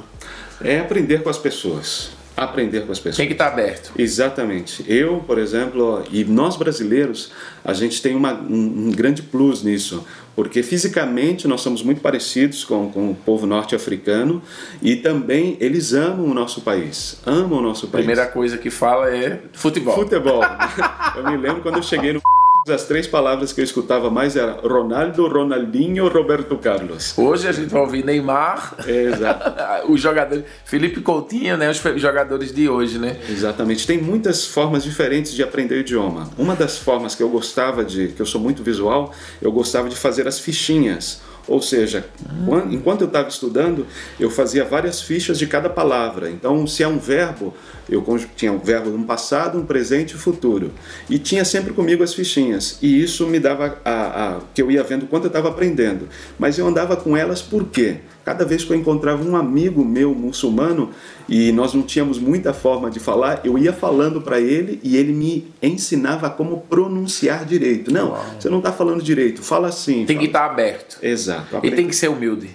[0.63, 3.17] É aprender com as pessoas aprender com as pessoas.
[3.17, 3.91] Tem que estar aberto.
[3.97, 4.83] Exatamente.
[4.87, 7.31] Eu, por exemplo, e nós brasileiros,
[7.63, 12.63] a gente tem uma, um, um, grande plus nisso, porque fisicamente nós somos muito parecidos
[12.63, 14.41] com, com o povo norte-africano
[14.81, 18.05] e também eles amam o nosso país, amam o nosso país.
[18.05, 19.95] Primeira coisa que fala é futebol.
[19.95, 20.41] Futebol.
[21.17, 22.21] eu me lembro quando eu cheguei no
[22.69, 27.17] as três palavras que eu escutava mais era Ronaldo, Ronaldinho, Roberto Carlos.
[27.17, 28.75] Hoje a gente vai ouvir Neymar.
[28.87, 29.51] exato.
[29.91, 33.17] os jogadores, Felipe Coutinho, né, os jogadores de hoje, né?
[33.27, 33.87] Exatamente.
[33.87, 36.29] Tem muitas formas diferentes de aprender o idioma.
[36.37, 39.95] Uma das formas que eu gostava de, que eu sou muito visual, eu gostava de
[39.95, 41.21] fazer as fichinhas
[41.51, 42.05] ou seja,
[42.45, 43.85] quando, enquanto eu estava estudando,
[44.19, 46.29] eu fazia várias fichas de cada palavra.
[46.29, 47.53] Então, se é um verbo,
[47.89, 48.03] eu
[48.35, 50.71] tinha um verbo no passado, um presente e futuro.
[51.09, 52.77] E tinha sempre comigo as fichinhas.
[52.81, 56.07] E isso me dava a, a que eu ia vendo quanto eu estava aprendendo.
[56.39, 57.99] Mas eu andava com elas por quê?
[58.31, 60.91] Cada vez que eu encontrava um amigo meu muçulmano
[61.27, 65.11] e nós não tínhamos muita forma de falar, eu ia falando para ele e ele
[65.11, 67.91] me ensinava como pronunciar direito.
[67.91, 68.25] Não, Uau.
[68.39, 70.05] você não está falando direito, fala assim.
[70.05, 70.19] Tem fala.
[70.19, 70.97] que estar tá aberto.
[71.01, 71.59] Exato.
[71.61, 72.51] E tem que ser humilde.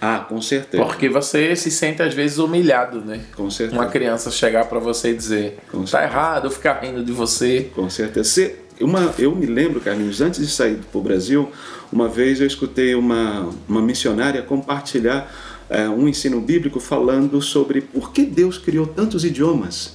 [0.00, 0.82] Ah, com certeza.
[0.82, 3.20] Porque você se sente às vezes humilhado, né?
[3.36, 3.78] Com certeza.
[3.78, 7.70] Uma criança chegar para você e dizer, com tá errado, eu ficar rindo de você.
[7.74, 8.26] Com certeza.
[8.26, 11.50] Você, uma, eu me lembro, Carlinhos, antes de sair para o Brasil,
[11.92, 15.32] uma vez eu escutei uma, uma missionária compartilhar
[15.68, 19.94] é, um ensino bíblico falando sobre por que Deus criou tantos idiomas.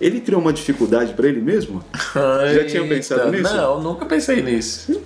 [0.00, 1.82] Ele criou uma dificuldade para ele mesmo?
[2.14, 3.54] Já tinha pensado nisso?
[3.54, 5.00] Não, nunca pensei nisso.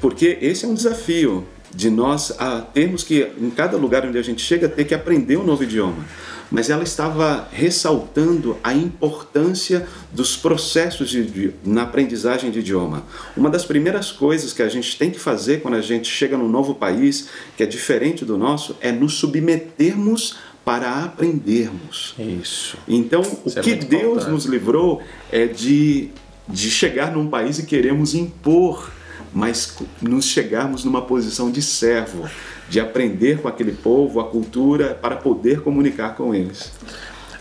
[0.00, 1.44] Porque esse é um desafio
[1.74, 5.36] de nós a termos que, em cada lugar onde a gente chega, ter que aprender
[5.36, 6.04] um novo idioma
[6.50, 13.04] mas ela estava ressaltando a importância dos processos de, de, na aprendizagem de idioma.
[13.36, 16.48] Uma das primeiras coisas que a gente tem que fazer quando a gente chega num
[16.48, 22.14] novo país, que é diferente do nosso, é nos submetermos para aprendermos.
[22.18, 22.76] Isso.
[22.88, 24.30] Então, o Isso é que Deus importante.
[24.30, 26.10] nos livrou é de,
[26.48, 28.90] de chegar num país e queremos impor,
[29.32, 32.28] mas nos chegarmos numa posição de servo
[32.68, 36.72] de aprender com aquele povo, a cultura, para poder comunicar com eles.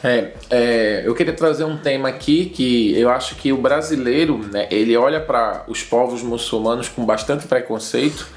[0.03, 4.67] É, é, eu queria trazer um tema aqui que eu acho que o brasileiro, né,
[4.69, 8.27] ele olha para os povos muçulmanos com bastante preconceito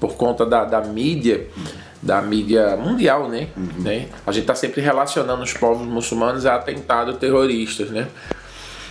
[0.00, 1.46] por conta da, da mídia,
[2.00, 3.48] da mídia mundial, né?
[3.56, 3.82] Uhum.
[3.82, 4.06] né?
[4.26, 8.08] A gente está sempre relacionando os povos muçulmanos a atentados terroristas, né?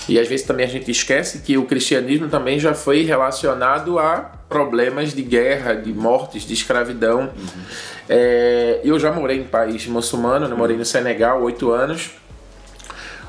[0.07, 4.31] E às vezes também a gente esquece que o cristianismo também já foi relacionado a
[4.47, 7.31] problemas de guerra, de mortes, de escravidão.
[7.37, 7.63] Uhum.
[8.07, 10.55] É, eu já morei em país muçulmano, né?
[10.55, 12.11] morei no Senegal oito anos.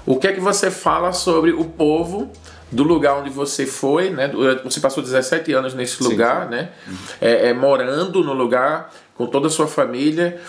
[0.07, 2.31] O que é que você fala sobre o povo
[2.71, 4.31] do lugar onde você foi, né?
[4.63, 6.51] Você passou 17 anos nesse lugar, sim.
[6.51, 6.69] né?
[6.87, 6.97] Uhum.
[7.21, 10.41] É, é, morando no lugar com toda a sua família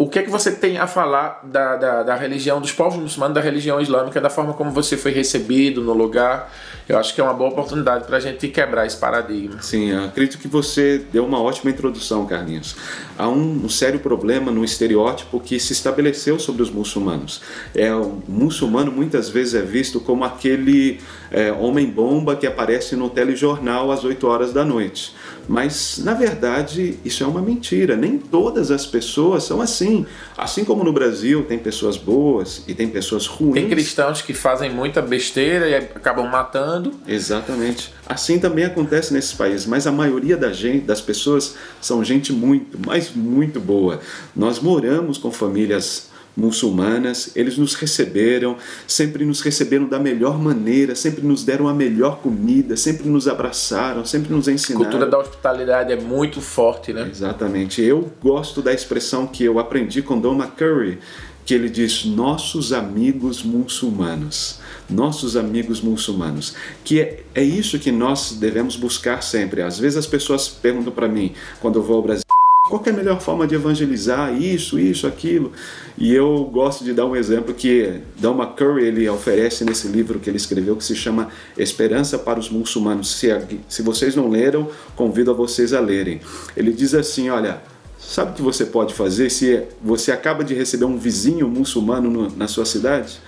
[0.00, 3.34] o que é que você tem a falar da, da, da, religião, dos povos muçulmanos,
[3.34, 6.50] da religião islâmica, da forma como você foi recebido no lugar?
[6.88, 9.60] Eu acho que é uma boa oportunidade para a gente quebrar esse paradigma.
[9.60, 12.74] Sim, acredito que você deu uma ótima introdução, Carlinhos.
[13.18, 17.42] Há um, um sério problema no estereótipo que se estabeleceu sobre os muçulmanos.
[17.74, 20.98] É, o muçulmano muitas vezes é visto como aquele
[21.30, 25.14] é, homem-bomba que aparece no telejornal às 8 horas da noite.
[25.48, 27.96] Mas, na verdade, isso é uma mentira.
[27.96, 30.06] Nem todas as pessoas são assim.
[30.36, 33.54] Assim como no Brasil tem pessoas boas e tem pessoas ruins.
[33.54, 36.92] Tem cristãos que fazem muita besteira e acabam matando.
[37.06, 37.92] Exatamente.
[38.06, 42.78] Assim também acontece nesses países, mas a maioria da gente, das pessoas são gente muito,
[42.84, 44.00] mas muito boa.
[44.34, 51.26] Nós moramos com famílias muçulmanas, eles nos receberam, sempre nos receberam da melhor maneira, sempre
[51.26, 54.86] nos deram a melhor comida, sempre nos abraçaram, sempre nos ensinaram.
[54.86, 57.08] A cultura da hospitalidade é muito forte, né?
[57.10, 57.82] Exatamente.
[57.82, 60.98] Eu gosto da expressão que eu aprendi com Don McCurry,
[61.44, 64.60] que ele diz nossos amigos muçulmanos.
[64.88, 66.54] Nossos amigos muçulmanos.
[66.84, 69.62] Que é, é isso que nós devemos buscar sempre.
[69.62, 72.24] Às vezes as pessoas perguntam para mim, quando eu vou ao Brasil,
[72.70, 75.50] qual é a melhor forma de evangelizar isso, isso, aquilo?
[75.98, 80.30] E eu gosto de dar um exemplo que Don McCurry ele oferece nesse livro que
[80.30, 81.28] ele escreveu que se chama
[81.58, 83.10] Esperança para os Muçulmanos.
[83.16, 83.28] Se,
[83.68, 86.20] se vocês não leram, convido a vocês a lerem.
[86.56, 87.60] Ele diz assim, olha,
[87.98, 92.36] sabe o que você pode fazer se você acaba de receber um vizinho muçulmano no,
[92.36, 93.20] na sua cidade?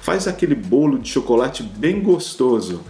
[0.00, 2.80] Faz aquele bolo de chocolate bem gostoso.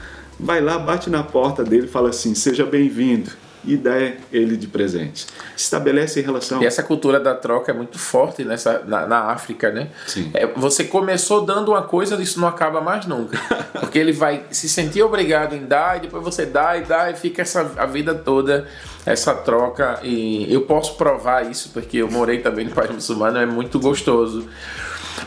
[0.40, 3.41] Vai lá, bate na porta dele e fala assim: "Seja bem-vindo".
[3.64, 3.94] E dá
[4.32, 5.26] ele de presente.
[5.56, 6.62] Estabelece relação.
[6.62, 9.88] E essa cultura da troca é muito forte nessa, na, na África, né?
[10.06, 10.30] Sim.
[10.34, 13.38] É, você começou dando uma coisa, isso não acaba mais nunca.
[13.78, 17.14] Porque ele vai se sentir obrigado em dar, e depois você dá e dá, e
[17.14, 18.66] fica essa, a vida toda
[19.06, 20.00] essa troca.
[20.02, 24.48] E eu posso provar isso, porque eu morei também no país muçulmano, é muito gostoso.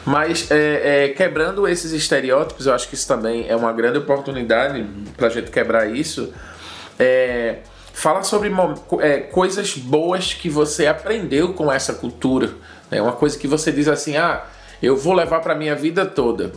[0.06, 4.86] Mas é, é, quebrando esses estereótipos, eu acho que isso também é uma grande oportunidade
[5.16, 6.34] para a gente quebrar isso.
[7.00, 7.60] É,
[7.96, 8.52] fala sobre
[9.00, 12.54] é, coisas boas que você aprendeu com essa cultura.
[12.92, 14.44] É uma coisa que você diz assim, ah,
[14.84, 16.52] eu vou levar para minha vida toda.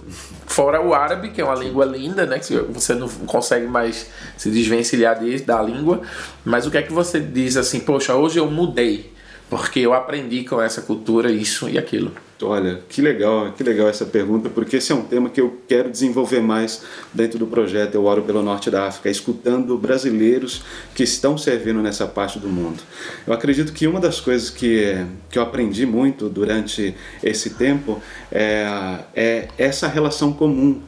[0.47, 2.41] Fora o árabe, que é uma língua linda, né?
[2.41, 6.03] Que você não consegue mais se desvencilhar da língua.
[6.45, 9.15] Mas o que é que você diz assim, poxa, hoje eu mudei
[9.49, 12.13] porque eu aprendi com essa cultura isso e aquilo.
[12.41, 15.91] Olha, que legal, que legal essa pergunta, porque esse é um tema que eu quero
[15.91, 16.83] desenvolver mais
[17.13, 20.63] dentro do projeto Eu Oro pelo Norte da África, escutando brasileiros
[20.95, 22.81] que estão servindo nessa parte do mundo.
[23.27, 29.01] Eu acredito que uma das coisas que, que eu aprendi muito durante esse tempo é,
[29.17, 30.81] é essa relação comum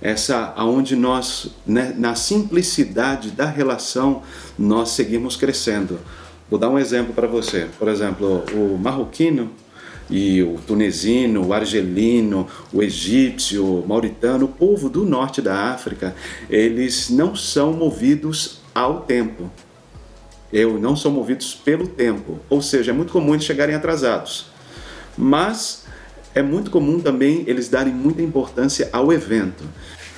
[0.00, 4.22] essa aonde nós né, na simplicidade da relação
[4.58, 5.98] nós seguimos crescendo
[6.48, 7.66] Vou dar um exemplo para você.
[7.78, 9.50] Por exemplo, o marroquino
[10.08, 16.14] e o tunesino, o argelino, o egípcio, o mauritano, o povo do norte da África,
[16.48, 19.50] eles não são movidos ao tempo.
[20.52, 22.38] Eu não são movidos pelo tempo.
[22.48, 24.46] Ou seja, é muito comum eles chegarem atrasados.
[25.18, 25.84] Mas
[26.32, 29.64] é muito comum também eles darem muita importância ao evento.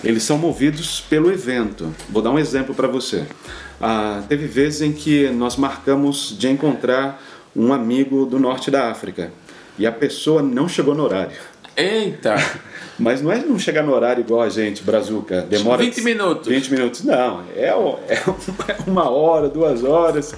[0.02, 1.92] Eles são movidos pelo evento.
[2.08, 3.26] Vou dar um exemplo para você.
[3.80, 7.22] Ah, teve vezes em que nós marcamos de encontrar
[7.54, 9.32] um amigo do norte da África
[9.78, 11.36] e a pessoa não chegou no horário.
[11.76, 12.34] Eita!
[12.98, 15.42] Mas não é não chegar no horário igual a gente, Brazuca.
[15.42, 16.48] Demora 20 minutos.
[16.48, 17.44] 20 minutos, não.
[17.54, 17.74] É, é
[18.88, 20.34] uma hora, duas horas.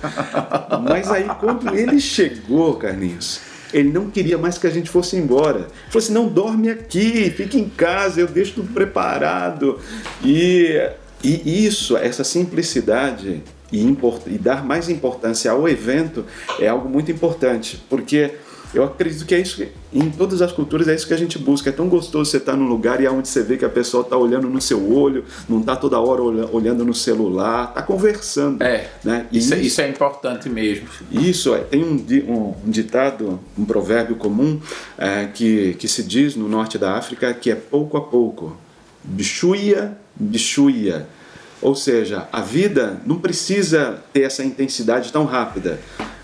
[0.87, 3.40] Mas aí quando ele chegou, Carlinhos,
[3.72, 5.59] ele não queria mais que a gente fosse embora.
[5.59, 9.78] Ele falou assim: não dorme aqui, fique em casa, eu deixo tudo preparado.
[10.24, 10.80] E
[11.22, 16.24] e isso, essa simplicidade e, e, dar mais importância ao evento
[16.59, 18.33] é algo muito importante, porque
[18.72, 21.70] eu acredito que é isso, em todas as culturas é isso que a gente busca.
[21.70, 24.02] É tão gostoso você estar num lugar e é onde você vê que a pessoa
[24.02, 28.62] está olhando no seu olho, não está toda hora olhando no celular, está conversando.
[28.62, 29.26] É, né?
[29.33, 30.88] isso, isso, isso, é importante mesmo.
[31.11, 34.61] Isso, é, tem um, um, um, ditado, um provérbio comum
[34.96, 38.56] é, que, que se diz no norte da África que é pouco a pouco.
[39.02, 41.06] Bichuia bichuia.
[41.62, 45.78] Ou seja, a vida não precisa ter essa intensidade tão rápida.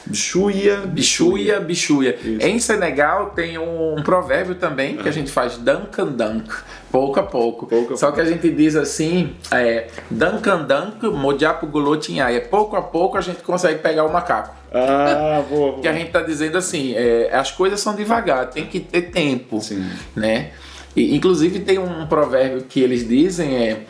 [0.07, 2.19] Bichuia, bichuia, bichuia.
[2.41, 6.49] Em Senegal tem um, provérbio também que a gente faz dankan dank,
[6.93, 7.67] pouco a pouco.
[7.67, 12.37] pouco Só a que a gente diz assim, é, dankan dank, modiapo gulotinhai.
[12.37, 14.55] É pouco a pouco a gente consegue pegar o macaco.
[14.73, 15.81] Ah, boa, boa.
[15.81, 19.61] que a gente está dizendo assim, é, as coisas são devagar, tem que ter tempo,
[19.61, 19.91] Sim.
[20.15, 20.53] né?
[20.95, 23.83] E, inclusive tem um provérbio que eles dizem é,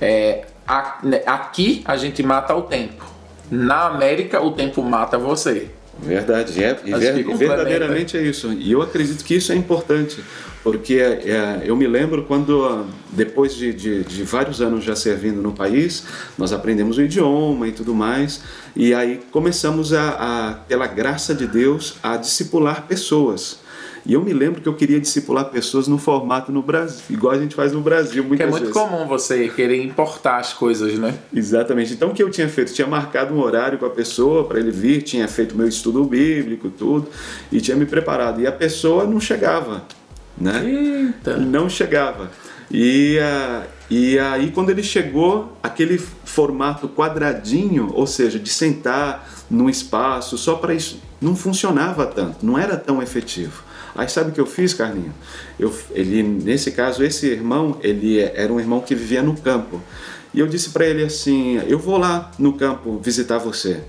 [0.00, 3.11] é a, né, aqui a gente mata o tempo.
[3.52, 5.68] Na América o tempo mata você.
[6.00, 8.50] Verdade, é, e verdadeiramente é isso.
[8.50, 10.24] E eu acredito que isso é importante,
[10.64, 15.52] porque é, eu me lembro quando, depois de, de, de, vários anos já servindo no
[15.52, 16.04] país,
[16.38, 18.40] nós aprendemos o idioma e tudo mais,
[18.74, 20.08] e aí começamos a,
[20.48, 23.61] a pela graça de Deus, a discipular pessoas.
[24.04, 27.38] E eu me lembro que eu queria discipular pessoas no formato no Brasil, igual a
[27.38, 28.90] gente faz no Brasil muitas Que é muito vezes.
[28.90, 31.14] comum você querer importar as coisas, né?
[31.32, 31.92] Exatamente.
[31.92, 32.72] Então o que eu tinha feito?
[32.72, 36.68] Tinha marcado um horário com a pessoa para ele vir, tinha feito meu estudo bíblico,
[36.68, 37.08] tudo,
[37.50, 38.40] e tinha me preparado.
[38.40, 39.84] E a pessoa não chegava,
[40.36, 40.64] né?
[40.64, 41.36] Eita.
[41.36, 42.30] Não chegava.
[42.70, 49.68] E, uh, e aí, quando ele chegou, aquele formato quadradinho, ou seja, de sentar num
[49.68, 53.62] espaço só para isso, não funcionava tanto, não era tão efetivo.
[53.94, 55.12] Aí sabe o que eu fiz, Carlinho?
[55.58, 59.80] Eu, ele, nesse caso, esse irmão, ele era um irmão que vivia no campo.
[60.32, 63.80] E eu disse para ele assim: Eu vou lá no campo visitar você.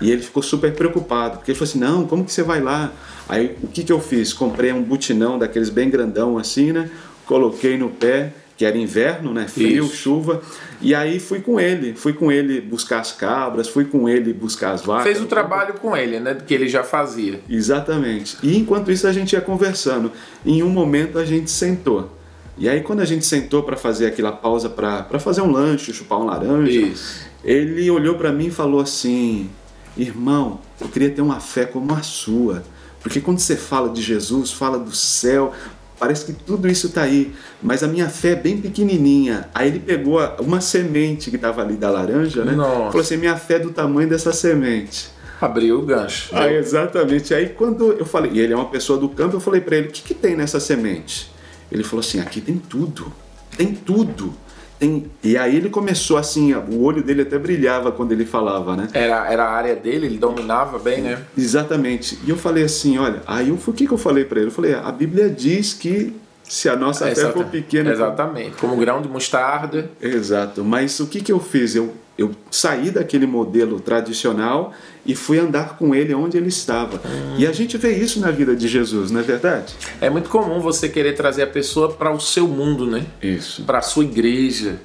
[0.00, 2.92] E ele ficou super preocupado, porque ele falou assim: Não, como que você vai lá?
[3.28, 4.32] Aí o que, que eu fiz?
[4.32, 6.90] Comprei um butinão daqueles bem grandão assim, né?
[7.26, 9.48] Coloquei no pé que era inverno, né?
[9.48, 9.96] Frio, Isso.
[9.96, 10.42] chuva.
[10.82, 14.72] E aí fui com ele, fui com ele buscar as cabras, fui com ele buscar
[14.72, 15.04] as vacas.
[15.04, 16.36] Fez o trabalho com ele, né?
[16.46, 17.40] Que ele já fazia.
[17.48, 18.36] Exatamente.
[18.42, 20.12] E enquanto isso a gente ia conversando.
[20.44, 22.14] Em um momento a gente sentou.
[22.58, 26.18] E aí quando a gente sentou para fazer aquela pausa para fazer um lanche, chupar
[26.18, 27.20] um laranja, isso.
[27.42, 29.48] ele olhou para mim e falou assim:
[29.96, 32.62] "Irmão, eu queria ter uma fé como a sua".
[33.02, 35.54] Porque quando você fala de Jesus, fala do céu,
[36.00, 37.32] parece que tudo isso está aí,
[37.62, 39.48] mas a minha fé é bem pequenininha.
[39.54, 42.52] Aí ele pegou uma semente que estava ali da laranja, né?
[42.52, 42.86] Nossa.
[42.86, 45.10] Falou assim: minha fé é do tamanho dessa semente.
[45.38, 46.34] Abriu o gancho.
[46.34, 47.34] Aí, exatamente.
[47.34, 49.88] Aí quando eu falei, e ele é uma pessoa do campo, eu falei para ele:
[49.88, 51.30] o que, que tem nessa semente?
[51.70, 53.12] Ele falou assim: aqui tem tudo,
[53.56, 54.32] tem tudo.
[54.80, 55.10] Tem...
[55.22, 58.88] E aí ele começou assim, o olho dele até brilhava quando ele falava, né?
[58.94, 61.22] Era, era a área dele, ele dominava bem, né?
[61.36, 62.18] Exatamente.
[62.24, 64.48] E eu falei assim, olha, aí o que, que eu falei para ele?
[64.48, 67.92] Eu falei, a Bíblia diz que se a nossa É, fé for pequena...
[67.92, 68.56] Exatamente.
[68.56, 69.90] Como grão de mostarda.
[70.00, 70.64] Exato.
[70.64, 71.76] Mas o que, que eu fiz?
[71.76, 74.74] Eu, eu saí daquele modelo tradicional
[75.06, 77.00] e fui andar com ele onde ele estava.
[77.38, 79.74] E a gente vê isso na vida de Jesus, não é verdade?
[80.02, 83.06] É muito comum você querer trazer a pessoa para o seu mundo, né?
[83.22, 83.62] Isso.
[83.64, 84.78] Para a sua igreja,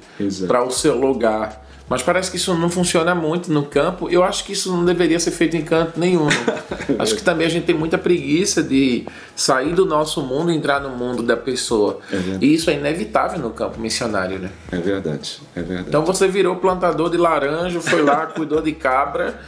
[0.48, 1.65] para o seu lugar.
[1.88, 4.08] Mas parece que isso não funciona muito no campo.
[4.10, 6.26] Eu acho que isso não deveria ser feito em canto nenhum.
[6.98, 10.80] acho que também a gente tem muita preguiça de sair do nosso mundo e entrar
[10.80, 12.00] no mundo da pessoa.
[12.10, 14.50] É e isso é inevitável no campo missionário, né?
[14.72, 15.88] É verdade, é verdade.
[15.88, 19.40] Então você virou plantador de laranja, foi lá, cuidou de cabra.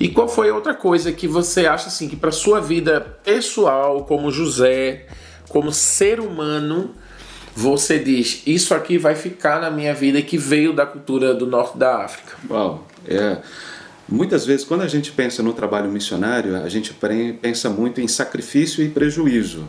[0.00, 4.04] E qual foi a outra coisa que você acha assim que para sua vida pessoal,
[4.04, 5.06] como José,
[5.48, 6.94] como ser humano,
[7.58, 11.44] você diz isso aqui vai ficar na minha vida e que veio da cultura do
[11.44, 12.36] norte da África?
[12.48, 13.38] Uau, é.
[14.08, 16.96] Muitas vezes, quando a gente pensa no trabalho missionário, a gente
[17.42, 19.66] pensa muito em sacrifício e prejuízo.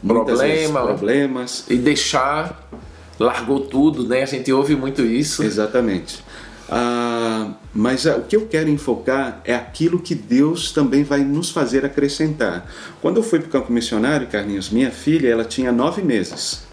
[0.00, 0.86] Muitas vezes, Problema.
[0.86, 1.64] problemas.
[1.68, 2.70] E deixar,
[3.18, 4.22] largou tudo, né?
[4.22, 5.42] A gente ouve muito isso.
[5.42, 6.22] Exatamente.
[6.68, 11.50] Ah, mas ah, o que eu quero enfocar é aquilo que Deus também vai nos
[11.50, 12.70] fazer acrescentar.
[13.02, 16.63] Quando eu fui para o campo missionário, Carlinhos, minha filha ela tinha nove meses.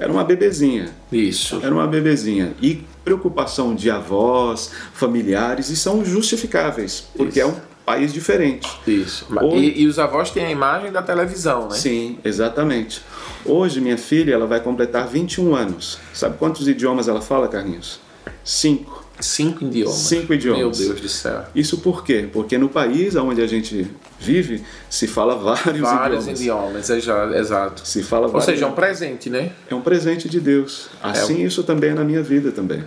[0.00, 0.90] Era uma bebezinha.
[1.12, 1.60] Isso.
[1.62, 2.54] Era uma bebezinha.
[2.60, 7.48] E preocupação de avós, familiares, e são justificáveis, porque Isso.
[7.48, 8.68] é um país diferente.
[8.86, 9.26] Isso.
[9.42, 11.74] Hoje- E, e os avós têm a imagem da televisão, né?
[11.76, 13.02] Sim, exatamente.
[13.44, 15.98] Hoje, minha filha ela vai completar 21 anos.
[16.14, 18.00] Sabe quantos idiomas ela fala, Carlinhos?
[18.44, 19.04] Cinco.
[19.20, 19.96] Cinco idiomas.
[19.98, 20.78] Cinco idiomas.
[20.78, 21.44] Meu Deus do céu.
[21.54, 22.28] Isso por quê?
[22.32, 23.86] Porque no país onde a gente
[24.18, 26.40] vive, se fala vários, Vários idiomas.
[26.40, 27.86] idiomas, é já- exato.
[27.86, 28.46] Se fala Ou vários.
[28.46, 29.52] seja, é um presente, né?
[29.68, 30.88] é um presente de Deus.
[31.02, 32.82] Assim, isso também é na minha vida também.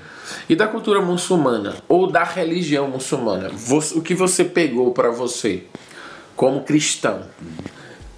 [0.50, 3.52] E da cultura muçulmana, ou da religião muçulmana,
[3.96, 5.64] o que você pegou para você
[6.36, 7.22] como cristão?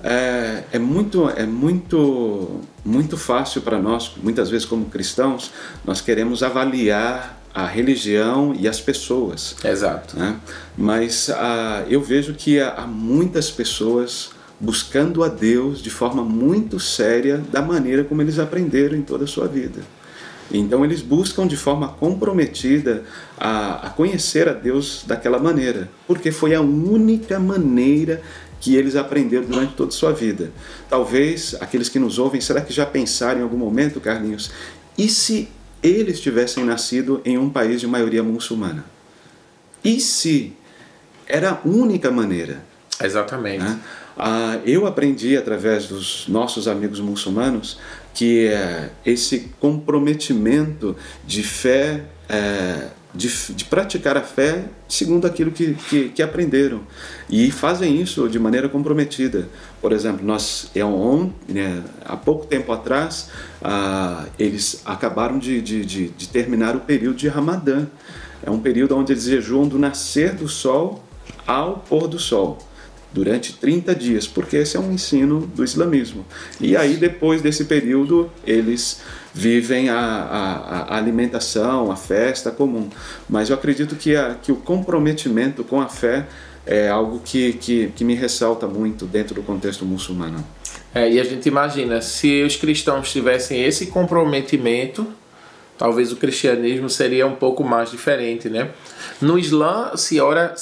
[0.03, 5.51] É, é muito, é muito, muito fácil para nós, muitas vezes como cristãos,
[5.83, 9.55] nós queremos avaliar a religião e as pessoas.
[9.63, 10.19] Exato.
[10.19, 10.37] né?
[10.77, 17.37] Mas ah, eu vejo que há muitas pessoas buscando a Deus de forma muito séria
[17.37, 19.81] da maneira como eles aprenderam em toda a sua vida.
[20.51, 23.03] Então eles buscam de forma comprometida
[23.37, 28.21] a, a conhecer a Deus daquela maneira, porque foi a única maneira
[28.59, 30.51] que eles aprenderam durante toda a sua vida.
[30.89, 34.51] Talvez aqueles que nos ouvem, será que já pensaram em algum momento, Carlinhos?
[34.97, 35.49] E se
[35.87, 38.85] eles tivessem nascido em um país de maioria muçulmana?
[39.83, 40.53] E se
[41.27, 42.63] era a única maneira?
[43.01, 43.63] Exatamente.
[43.63, 43.79] né?
[44.17, 47.77] Ah, eu aprendi através dos nossos amigos muçulmanos
[48.13, 50.95] que eh, esse comprometimento
[51.27, 56.81] de fé, eh, de, de praticar a fé segundo aquilo que, que, que aprenderam
[57.29, 59.47] e fazem isso de maneira comprometida.
[59.81, 63.29] Por exemplo, nós é um, né, há pouco tempo atrás
[63.63, 67.87] ah, eles acabaram de, de, de, de terminar o período de Ramadã.
[68.43, 71.03] É um período onde eles jejuam do nascer do sol
[71.47, 72.59] ao pôr do sol
[73.15, 76.25] durante 30 dias, porque esse é um ensino do islamismo.
[76.59, 79.01] E aí, depois desse período, eles
[79.33, 82.89] vivem a, a, a alimentação, a festa comum.
[83.29, 86.27] Mas eu acredito que, a, que o comprometimento com a fé
[86.65, 90.45] é algo que, que, que me ressalta muito dentro do contexto muçulmano.
[90.93, 95.07] É, e a gente imagina, se os cristãos tivessem esse comprometimento,
[95.77, 98.71] talvez o cristianismo seria um pouco mais diferente, né?
[99.21, 100.53] No Islã se ora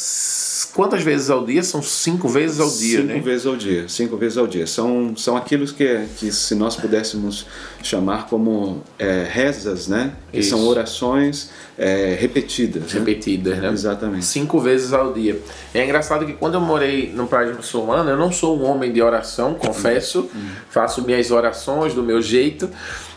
[0.74, 1.64] quantas vezes ao dia?
[1.64, 3.20] São cinco vezes ao dia, cinco né?
[3.20, 4.68] vezes ao dia, cinco vezes ao dia.
[4.68, 7.46] São, são aqueles que, que se nós pudéssemos
[7.82, 10.14] chamar como é, rezas, né?
[10.32, 10.50] Que Isso.
[10.50, 12.94] são orações é, repetidas.
[12.94, 13.00] né?
[13.00, 13.72] Repetidas, né?
[13.72, 14.26] Exatamente.
[14.26, 15.40] Cinco vezes ao dia.
[15.74, 19.02] É engraçado que quando eu morei no país muçulmano, eu não sou um homem de
[19.02, 20.30] oração, confesso.
[20.70, 22.70] Faço minhas orações do meu jeito.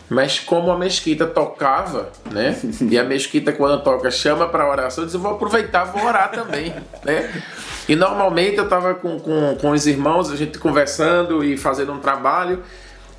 [0.08, 2.56] Mas como a mesquita tocava, né?
[2.88, 6.30] E a mesquita quando toca chama para oração, eu disse, eu vou aproveitar, vou orar
[6.30, 6.72] também,
[7.04, 7.42] né?
[7.88, 11.98] E normalmente eu tava com, com, com os irmãos, a gente conversando e fazendo um
[11.98, 12.62] trabalho,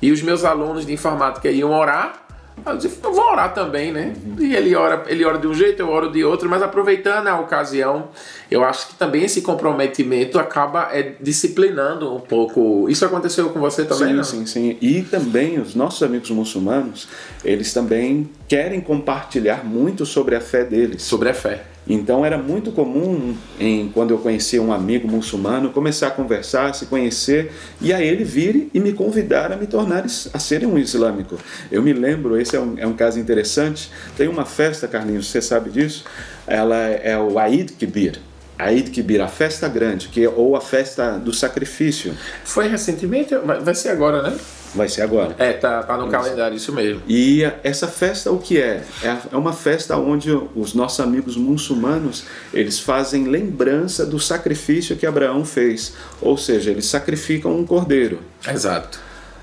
[0.00, 2.27] e os meus alunos de informática iam orar,
[2.66, 4.14] Eu disse, vou orar também, né?
[4.38, 7.38] E ele ora, ele ora de um jeito, eu oro de outro, mas aproveitando a
[7.40, 8.08] ocasião,
[8.50, 12.88] eu acho que também esse comprometimento acaba é, disciplinando um pouco.
[12.88, 14.08] Isso aconteceu com você também?
[14.08, 14.24] Sim, não?
[14.24, 14.76] sim, sim.
[14.80, 17.08] E também os nossos amigos muçulmanos,
[17.44, 21.02] eles também querem compartilhar muito sobre a fé deles.
[21.02, 21.64] Sobre a fé.
[21.88, 26.86] Então era muito comum, em, quando eu conhecia um amigo muçulmano, começar a conversar, se
[26.86, 31.38] conhecer, e a ele vir e me convidar a me tornar a ser um islâmico.
[31.72, 35.40] Eu me lembro, esse é um, é um caso interessante, tem uma festa, Carlinhos, você
[35.40, 36.04] sabe disso?
[36.46, 38.20] Ela é o Aid Kibir.
[38.58, 42.12] Aid Kibir, a festa grande, que, ou a festa do sacrifício.
[42.44, 43.34] Foi recentemente?
[43.62, 44.36] Vai ser agora, né?
[44.74, 45.34] Vai ser agora.
[45.38, 46.10] É, tá, tá no isso.
[46.10, 47.02] calendário, isso mesmo.
[47.08, 48.82] E essa festa, o que é?
[49.30, 55.44] É uma festa onde os nossos amigos muçulmanos, eles fazem lembrança do sacrifício que Abraão
[55.44, 55.94] fez.
[56.20, 58.20] Ou seja, eles sacrificam um cordeiro.
[58.46, 59.00] Exato.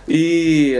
[0.07, 0.76] E,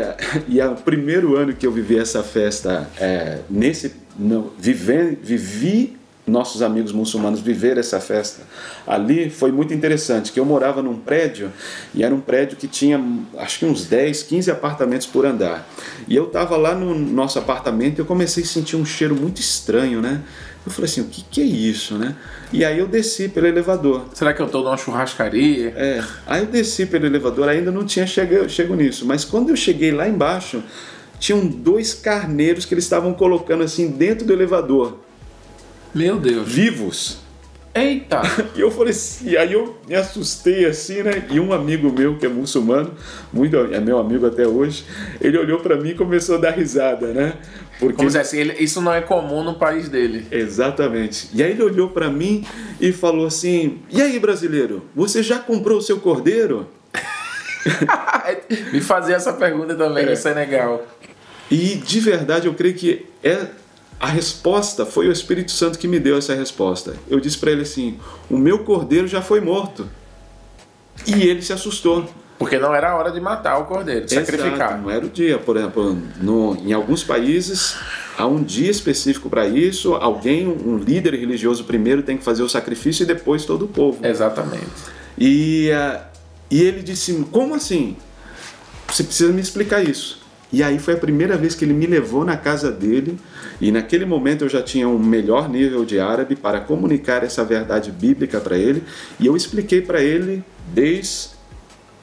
[0.48, 6.62] e o primeiro ano que eu vivi essa festa, é, nesse, no, vive, vivi nossos
[6.62, 8.42] amigos muçulmanos viver essa festa.
[8.86, 11.52] Ali foi muito interessante que eu morava num prédio
[11.94, 13.04] e era um prédio que tinha
[13.38, 15.68] acho que uns 10, 15 apartamentos por andar.
[16.08, 19.40] E eu estava lá no nosso apartamento e eu comecei a sentir um cheiro muito
[19.40, 20.22] estranho né?
[20.66, 22.16] Eu falei assim o que, que é isso né?
[22.52, 24.06] E aí eu desci pelo elevador.
[24.14, 25.74] Será que eu estou numa churrascaria?
[25.76, 29.56] É aí eu desci pelo elevador ainda não tinha chegado chego nisso mas quando eu
[29.56, 30.64] cheguei lá embaixo
[31.20, 35.05] tinham dois carneiros que eles estavam colocando assim dentro do elevador
[35.96, 36.48] meu Deus.
[36.48, 37.26] Vivos.
[37.74, 38.22] Eita!
[38.56, 41.26] E eu falei assim, e aí eu me assustei assim, né?
[41.30, 42.94] E um amigo meu que é muçulmano,
[43.34, 44.86] muito é meu amigo até hoje,
[45.20, 47.34] ele olhou para mim e começou a dar risada, né?
[47.78, 50.26] Porque Como assim, ele, isso não é comum no país dele.
[50.32, 51.30] Exatamente.
[51.34, 52.46] E aí ele olhou para mim
[52.80, 56.68] e falou assim: "E aí, brasileiro, você já comprou o seu cordeiro?"
[58.72, 60.10] me fazer essa pergunta também é.
[60.10, 60.86] no Senegal.
[61.52, 63.48] E de verdade eu creio que é
[64.00, 66.96] a resposta foi o Espírito Santo que me deu essa resposta.
[67.08, 67.98] Eu disse para ele assim:
[68.30, 69.88] O meu cordeiro já foi morto.
[71.06, 72.08] E ele se assustou.
[72.38, 74.82] Porque não era a hora de matar o cordeiro, de Exato, sacrificar.
[74.82, 75.38] Não era o dia.
[75.38, 77.78] Por exemplo, no, em alguns países
[78.18, 79.94] há um dia específico para isso.
[79.96, 84.06] Alguém, um líder religioso, primeiro tem que fazer o sacrifício e depois todo o povo.
[84.06, 84.68] Exatamente.
[85.18, 86.02] E, uh,
[86.52, 87.96] e ele disse: Como assim?
[88.88, 90.26] Você precisa me explicar isso.
[90.52, 93.18] E aí foi a primeira vez que ele me levou na casa dele,
[93.60, 97.92] e naquele momento eu já tinha um melhor nível de árabe para comunicar essa verdade
[97.92, 98.84] bíblica para ele,
[99.20, 100.44] e eu expliquei para ele
[100.74, 101.36] desde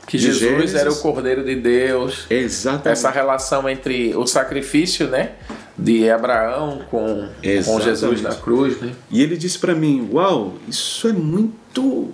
[0.07, 0.75] que Jesus Gênesis.
[0.75, 2.27] era o Cordeiro de Deus.
[2.29, 2.89] Exatamente.
[2.89, 5.33] Essa relação entre o sacrifício, né,
[5.77, 7.29] de Abraão com,
[7.65, 8.93] com Jesus na cruz, né?
[9.11, 12.11] E ele disse para mim: "Uau, isso é muito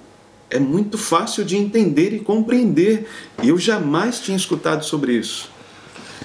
[0.51, 3.07] é muito fácil de entender e compreender.
[3.43, 5.51] Eu jamais tinha escutado sobre isso."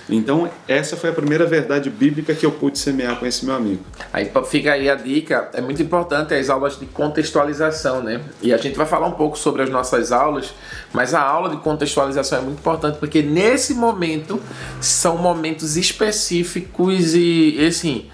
[0.09, 3.83] Então, essa foi a primeira verdade bíblica que eu pude semear com esse meu amigo.
[4.11, 8.21] Aí fica aí a dica, é muito importante as aulas de contextualização, né?
[8.41, 10.53] E a gente vai falar um pouco sobre as nossas aulas,
[10.91, 14.41] mas a aula de contextualização é muito importante porque nesse momento
[14.81, 18.09] são momentos específicos e, assim,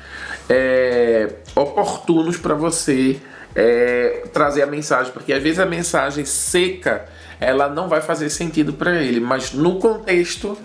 [0.47, 3.19] é, oportunos para você
[3.55, 7.05] é, trazer a mensagem, porque às vezes a mensagem seca
[7.39, 10.57] ela não vai fazer sentido para ele, mas no contexto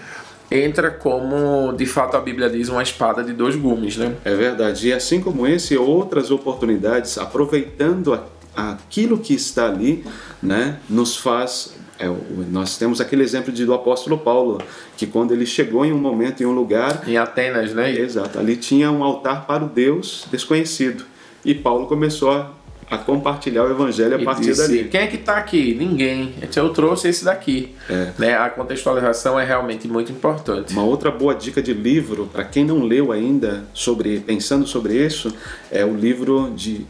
[0.55, 4.15] entra como, de fato, a Bíblia diz, uma espada de dois gumes, né?
[4.25, 4.89] É verdade.
[4.89, 8.19] E assim como esse, outras oportunidades, aproveitando
[8.55, 10.05] aquilo que está ali,
[10.43, 12.13] né, nos faz é,
[12.51, 14.61] nós temos aquele exemplo de, do apóstolo Paulo,
[14.97, 17.09] que quando ele chegou em um momento, em um lugar.
[17.09, 17.97] Em Atenas, né?
[17.97, 21.05] Exato, ali tinha um altar para o Deus desconhecido.
[21.45, 22.51] E Paulo começou a
[22.91, 24.85] a compartilhar o evangelho a e partir disse, dali.
[24.85, 25.75] Quem é que está aqui?
[25.75, 26.35] Ninguém.
[26.43, 27.75] Então eu trouxe esse daqui.
[27.89, 28.13] É.
[28.19, 28.37] Né?
[28.37, 30.73] A contextualização é realmente muito importante.
[30.73, 35.35] Uma outra boa dica de livro, para quem não leu ainda, sobre pensando sobre isso,
[35.71, 36.87] é o livro de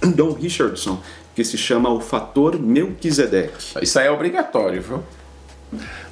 [0.14, 1.00] Don Richardson,
[1.34, 3.82] que se chama O Fator Melquisedeque.
[3.82, 5.02] Isso aí é obrigatório, viu?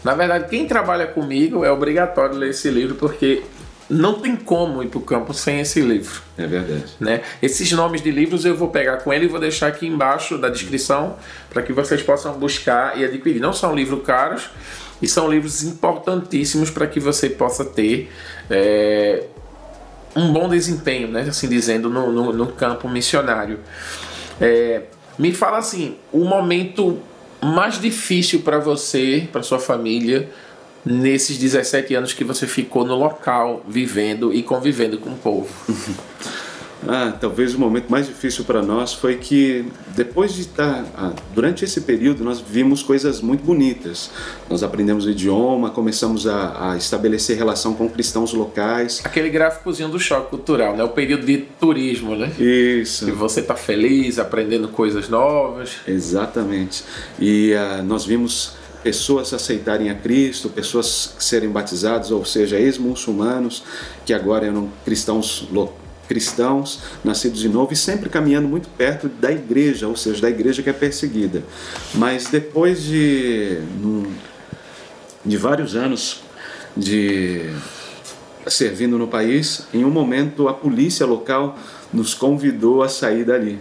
[0.04, 3.42] Na verdade, quem trabalha comigo é obrigatório ler esse livro, porque
[3.88, 6.20] não tem como ir para o campo sem esse livro.
[6.36, 6.84] É verdade.
[6.98, 7.22] Né?
[7.40, 10.48] Esses nomes de livros eu vou pegar com ele e vou deixar aqui embaixo da
[10.48, 11.16] descrição
[11.50, 13.40] para que vocês possam buscar e adquirir.
[13.40, 14.50] Não são livros caros
[15.00, 18.10] e são livros importantíssimos para que você possa ter
[18.50, 19.24] é,
[20.16, 21.26] um bom desempenho, né?
[21.28, 23.60] assim dizendo, no, no, no campo missionário.
[24.40, 24.82] É,
[25.18, 26.98] me fala assim, o momento
[27.42, 30.28] mais difícil para você, para sua família,
[30.86, 35.48] nesses 17 anos que você ficou no local, vivendo e convivendo com o povo?
[36.88, 41.64] Ah, talvez o momento mais difícil para nós foi que depois de estar ah, durante
[41.64, 44.10] esse período nós vimos coisas muito bonitas.
[44.48, 49.00] Nós aprendemos o idioma, começamos a, a estabelecer relação com cristãos locais.
[49.04, 50.84] Aquele gráficozinho do choque cultural, né?
[50.84, 52.30] O período de turismo, né?
[52.38, 53.08] Isso.
[53.08, 55.78] E você tá feliz, aprendendo coisas novas.
[55.88, 56.84] Exatamente.
[57.18, 58.54] E ah, nós vimos
[58.86, 63.64] pessoas aceitarem a Cristo, pessoas serem batizadas, ou seja, ex-muçulmanos
[64.04, 65.48] que agora eram cristãos
[66.06, 70.62] cristãos nascidos de novo e sempre caminhando muito perto da igreja, ou seja, da igreja
[70.62, 71.42] que é perseguida.
[71.94, 73.58] Mas depois de,
[75.24, 76.22] de vários anos
[76.76, 77.50] de
[78.46, 81.58] servindo no país, em um momento a polícia local
[81.92, 83.58] nos convidou a sair dali.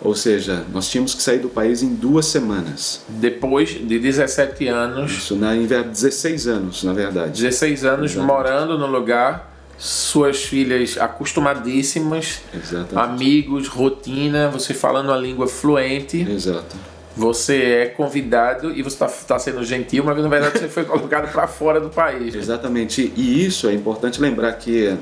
[0.00, 3.02] Ou seja, nós tínhamos que sair do país em duas semanas.
[3.08, 5.12] Depois de 17 anos.
[5.12, 7.42] Isso, na, em 16 anos, na verdade.
[7.42, 8.26] 16 anos Exatamente.
[8.26, 12.98] morando no lugar suas filhas acostumadíssimas, Exatamente.
[12.98, 16.26] amigos, rotina, você falando a língua fluente.
[16.28, 16.76] Exato.
[17.16, 21.32] Você é convidado e você está tá sendo gentil, mas na verdade você foi colocado
[21.32, 22.34] para fora do país.
[22.34, 23.10] Exatamente.
[23.16, 24.94] E isso é importante lembrar que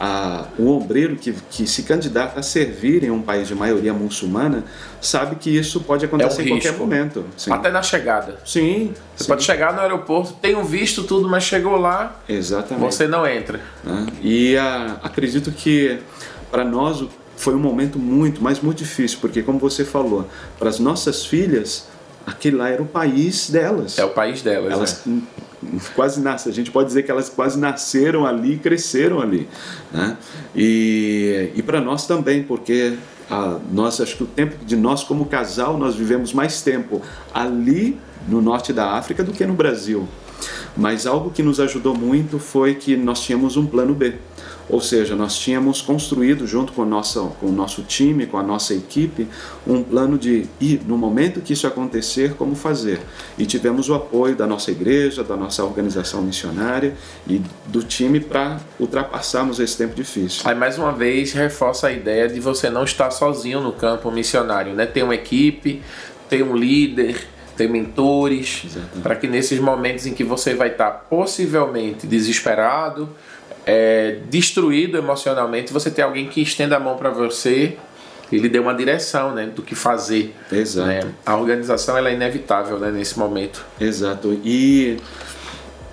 [0.00, 4.64] a, o obreiro que, que se candidata a servir em um país de maioria muçulmana
[4.98, 7.26] sabe que isso pode acontecer é um em qualquer momento.
[7.36, 7.52] Sim.
[7.52, 8.38] Até na chegada.
[8.46, 8.94] Sim.
[9.14, 9.28] Você sim.
[9.28, 12.94] pode chegar no aeroporto, tenho visto tudo, mas chegou lá, Exatamente.
[12.94, 13.60] você não entra.
[13.84, 14.06] Né?
[14.22, 15.98] E a, acredito que
[16.50, 17.04] para nós
[17.36, 20.26] foi um momento muito, mas muito difícil, porque como você falou,
[20.58, 21.88] para as nossas filhas,
[22.26, 23.98] aquele lá era o país delas.
[23.98, 24.72] É o país delas.
[24.72, 25.10] Elas é
[25.94, 26.50] quase nascem.
[26.50, 29.48] A gente pode dizer que elas quase nasceram ali, cresceram ali,
[29.92, 30.16] né?
[30.54, 32.96] E, e para nós também, porque
[33.30, 37.00] a, nós acho que o tempo de nós como casal nós vivemos mais tempo
[37.32, 37.98] ali
[38.28, 40.08] no norte da África do que no Brasil.
[40.76, 44.14] Mas algo que nos ajudou muito foi que nós tínhamos um plano B.
[44.70, 48.72] Ou seja, nós tínhamos construído, junto com, nossa, com o nosso time, com a nossa
[48.72, 49.26] equipe,
[49.66, 53.00] um plano de ir, no momento que isso acontecer, como fazer.
[53.36, 56.94] E tivemos o apoio da nossa igreja, da nossa organização missionária
[57.26, 60.42] e do time para ultrapassarmos esse tempo difícil.
[60.44, 64.72] Aí, mais uma vez, reforça a ideia de você não estar sozinho no campo missionário,
[64.72, 64.86] né?
[64.86, 65.82] Ter uma equipe,
[66.28, 68.64] ter um líder, ter mentores,
[69.02, 73.08] para que nesses momentos em que você vai estar possivelmente desesperado,
[73.66, 77.76] é, destruído emocionalmente, você tem alguém que estenda a mão para você
[78.32, 80.34] e lhe dê uma direção né, do que fazer.
[80.50, 80.88] Exato.
[80.88, 81.00] Né?
[81.26, 83.64] A organização ela é inevitável né, nesse momento.
[83.80, 84.40] Exato.
[84.44, 84.98] E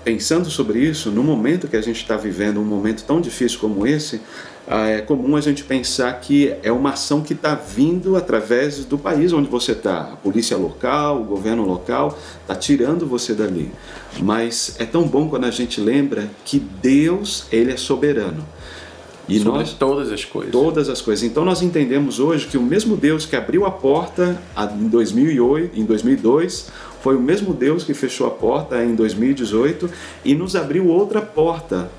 [0.04, 3.86] pensando sobre isso, no momento que a gente está vivendo, um momento tão difícil como
[3.86, 4.22] esse,
[4.70, 9.32] é comum a gente pensar que é uma ação que está vindo através do país
[9.32, 10.02] onde você está.
[10.02, 13.72] A polícia local, o governo local está tirando você dali.
[14.20, 18.44] Mas é tão bom quando a gente lembra que Deus ele é soberano.
[19.30, 20.52] E Sobre nós todas as coisas.
[20.52, 21.24] Todas as coisas.
[21.24, 24.42] Então nós entendemos hoje que o mesmo Deus que abriu a porta
[24.78, 26.70] em 2008, em 2002,
[27.02, 29.90] foi o mesmo Deus que fechou a porta em 2018
[30.26, 31.90] e nos abriu outra porta.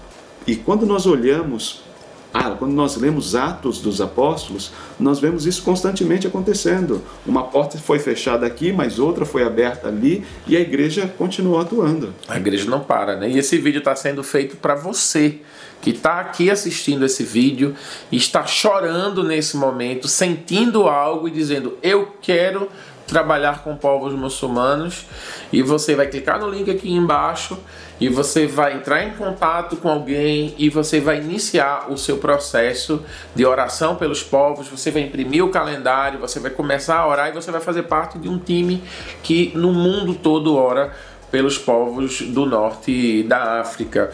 [0.46, 1.87] E quando nós olhamos
[2.32, 4.70] ah, quando nós lemos Atos dos Apóstolos,
[5.00, 7.02] nós vemos isso constantemente acontecendo.
[7.26, 12.14] Uma porta foi fechada aqui, mas outra foi aberta ali e a igreja continuou atuando.
[12.28, 13.30] A igreja não para, né?
[13.30, 15.40] E esse vídeo está sendo feito para você
[15.80, 17.74] que está aqui assistindo esse vídeo
[18.10, 22.68] está chorando nesse momento, sentindo algo e dizendo: Eu quero
[23.08, 25.06] trabalhar com povos muçulmanos
[25.50, 27.58] e você vai clicar no link aqui embaixo
[27.98, 33.02] e você vai entrar em contato com alguém e você vai iniciar o seu processo
[33.34, 37.32] de oração pelos povos, você vai imprimir o calendário, você vai começar a orar e
[37.32, 38.84] você vai fazer parte de um time
[39.22, 40.92] que no mundo todo ora
[41.30, 44.10] pelos povos do norte da África.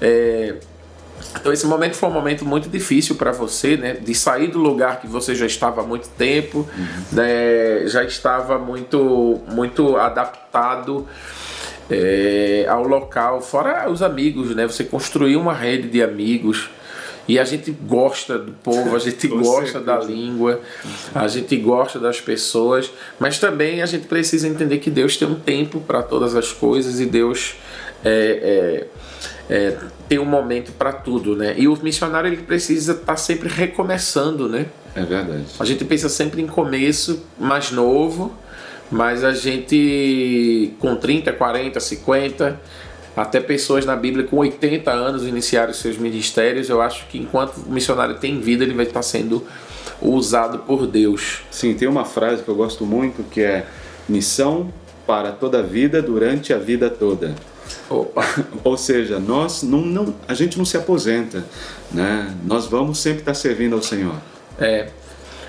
[0.00, 0.56] É,
[1.38, 3.94] então esse momento foi um momento muito difícil para você, né?
[3.94, 6.86] De sair do lugar que você já estava há muito tempo, uhum.
[7.12, 7.86] né?
[7.86, 11.06] já estava muito, muito adaptado
[11.90, 14.66] é, ao local, fora os amigos, né?
[14.66, 16.70] Você construiu uma rede de amigos.
[17.28, 19.84] E a gente gosta do povo, a gente gosta certeza.
[19.84, 20.60] da língua,
[21.14, 22.90] a gente gosta das pessoas,
[23.20, 26.98] mas também a gente precisa entender que Deus tem um tempo para todas as coisas
[26.98, 27.54] e Deus
[28.04, 28.99] é, é,
[29.50, 29.76] é,
[30.08, 31.56] tem um momento para tudo, né?
[31.58, 34.66] E o missionário ele precisa estar tá sempre recomeçando, né?
[34.94, 35.44] É verdade.
[35.58, 38.32] A gente pensa sempre em começo mais novo,
[38.92, 42.60] mas a gente com 30, 40, 50,
[43.16, 47.72] até pessoas na Bíblia com 80 anos iniciaram seus ministérios, eu acho que enquanto o
[47.72, 49.44] missionário tem vida, ele vai estar sendo
[50.00, 51.42] usado por Deus.
[51.50, 53.66] Sim, tem uma frase que eu gosto muito que é
[54.08, 54.72] missão
[55.06, 57.34] para toda a vida durante a vida toda.
[57.88, 58.22] Opa.
[58.64, 61.44] Ou seja, nós não, não, a gente não se aposenta,
[61.90, 62.34] né?
[62.44, 64.14] Nós vamos sempre estar servindo ao Senhor.
[64.58, 64.90] É,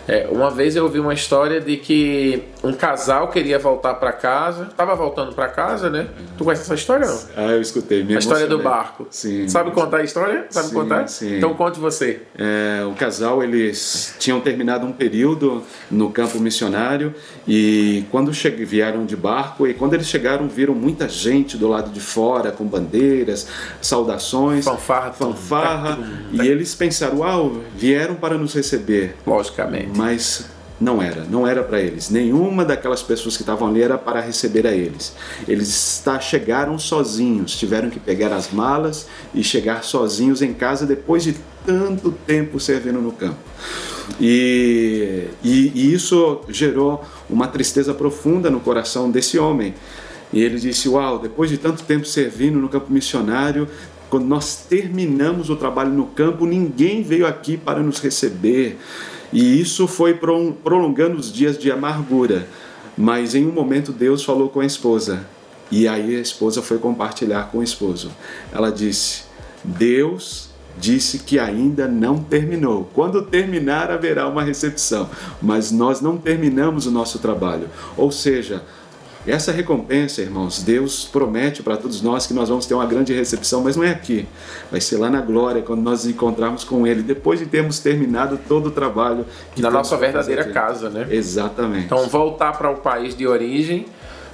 [0.08, 4.64] é, uma vez eu ouvi uma história de que um casal queria voltar para casa,
[4.64, 6.08] estava voltando para casa, né?
[6.38, 7.20] Tu conhece essa história não?
[7.36, 8.04] Ah, eu escutei.
[8.04, 9.08] Me a história do barco.
[9.10, 9.48] Sim.
[9.48, 10.46] Sabe contar a história?
[10.50, 11.08] Sabe sim, contar?
[11.08, 11.38] Sim.
[11.38, 12.22] Então conte você.
[12.38, 17.14] É, o casal eles tinham terminado um período no campo missionário
[17.48, 18.32] e quando
[18.66, 22.66] vieram de barco e quando eles chegaram viram muita gente do lado de fora com
[22.66, 23.48] bandeiras,
[23.82, 26.00] saudações, fanfarra, fanfarra
[26.32, 29.16] e eles pensaram, uau, vieram para nos receber.
[29.26, 30.46] Logicamente mas
[30.82, 32.10] não era, não era para eles.
[32.10, 35.16] Nenhuma daquelas pessoas que estavam ali era para receber a eles.
[35.48, 41.36] Eles chegaram sozinhos, tiveram que pegar as malas e chegar sozinhos em casa depois de
[41.66, 43.38] tanto tempo servindo no campo.
[44.20, 49.76] E, e, e isso gerou uma tristeza profunda no coração desse homem.
[50.34, 53.68] E ele disse: Uau, depois de tanto tempo servindo no campo missionário,
[54.10, 58.78] quando nós terminamos o trabalho no campo, ninguém veio aqui para nos receber.
[59.32, 62.48] E isso foi prolongando os dias de amargura.
[62.98, 65.26] Mas em um momento Deus falou com a esposa.
[65.72, 68.12] E aí a esposa foi compartilhar com o esposo.
[68.52, 69.24] Ela disse:
[69.64, 72.90] Deus disse que ainda não terminou.
[72.94, 75.10] Quando terminar, haverá uma recepção.
[75.42, 77.70] Mas nós não terminamos o nosso trabalho.
[77.96, 78.64] Ou seja,
[79.28, 83.62] essa recompensa, irmãos, Deus promete para todos nós que nós vamos ter uma grande recepção,
[83.62, 84.28] mas não é aqui.
[84.72, 88.40] Vai ser lá na glória, quando nós nos encontrarmos com Ele, depois de termos terminado
[88.48, 89.26] todo o trabalho.
[89.58, 91.08] na nossa verdadeira casa, né?
[91.10, 91.86] Exatamente.
[91.86, 93.86] Então, voltar para o país de origem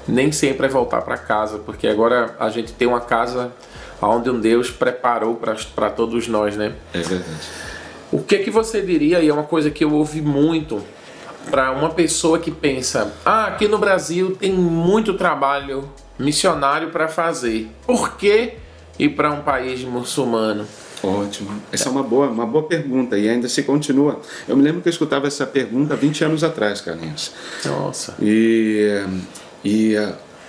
[0.08, 3.52] nem sempre é voltar para casa, porque agora a gente tem uma casa
[4.02, 5.36] onde um Deus preparou
[5.76, 6.74] para todos nós, né?
[6.94, 7.26] É verdade.
[8.12, 10.82] O que que você diria, e é uma coisa que eu ouvi muito,
[11.50, 15.90] para uma pessoa que pensa: ah, aqui no Brasil tem muito trabalho
[16.20, 17.70] missionário para fazer.
[17.86, 18.54] Por que
[19.00, 20.66] ir para um país muçulmano?
[21.04, 21.62] Ótimo.
[21.72, 24.20] Essa é uma boa, uma boa pergunta e ainda se continua.
[24.48, 27.32] Eu me lembro que eu escutava essa pergunta 20 anos atrás, Carlinhos.
[27.66, 28.16] Nossa.
[28.20, 29.06] E,
[29.64, 29.96] e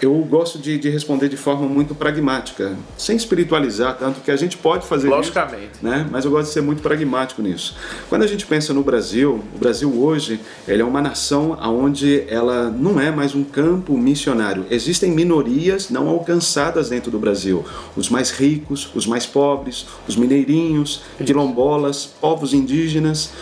[0.00, 4.56] eu gosto de, de, responder de forma muito pragmática, sem espiritualizar tanto, que a gente
[4.56, 5.70] pode fazer Logicamente.
[5.74, 6.06] Isso, né?
[6.10, 7.76] Mas eu gosto de ser muito pragmático nisso.
[8.08, 12.70] Quando a gente pensa no Brasil, o Brasil hoje ele é uma nação onde ela
[12.70, 14.66] não é mais um campo missionário.
[14.70, 17.64] Existem minorias não alcançadas dentro do Brasil.
[17.96, 23.32] Os mais ricos, os mais pobres, os mineirinhos, quilombolas, povos indígenas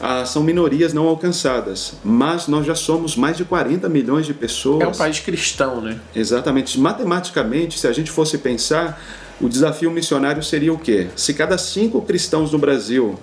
[0.00, 4.82] ah, são minorias não alcançadas, mas nós já somos mais de 40 milhões de pessoas.
[4.82, 5.98] É um país cristão, né?
[6.14, 6.78] Exatamente.
[6.78, 9.00] Matematicamente, se a gente fosse pensar,
[9.40, 11.08] o desafio missionário seria o quê?
[11.16, 13.18] Se cada cinco cristãos no Brasil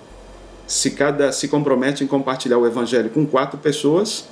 [0.66, 4.26] se cada se compromete em compartilhar o evangelho com quatro pessoas,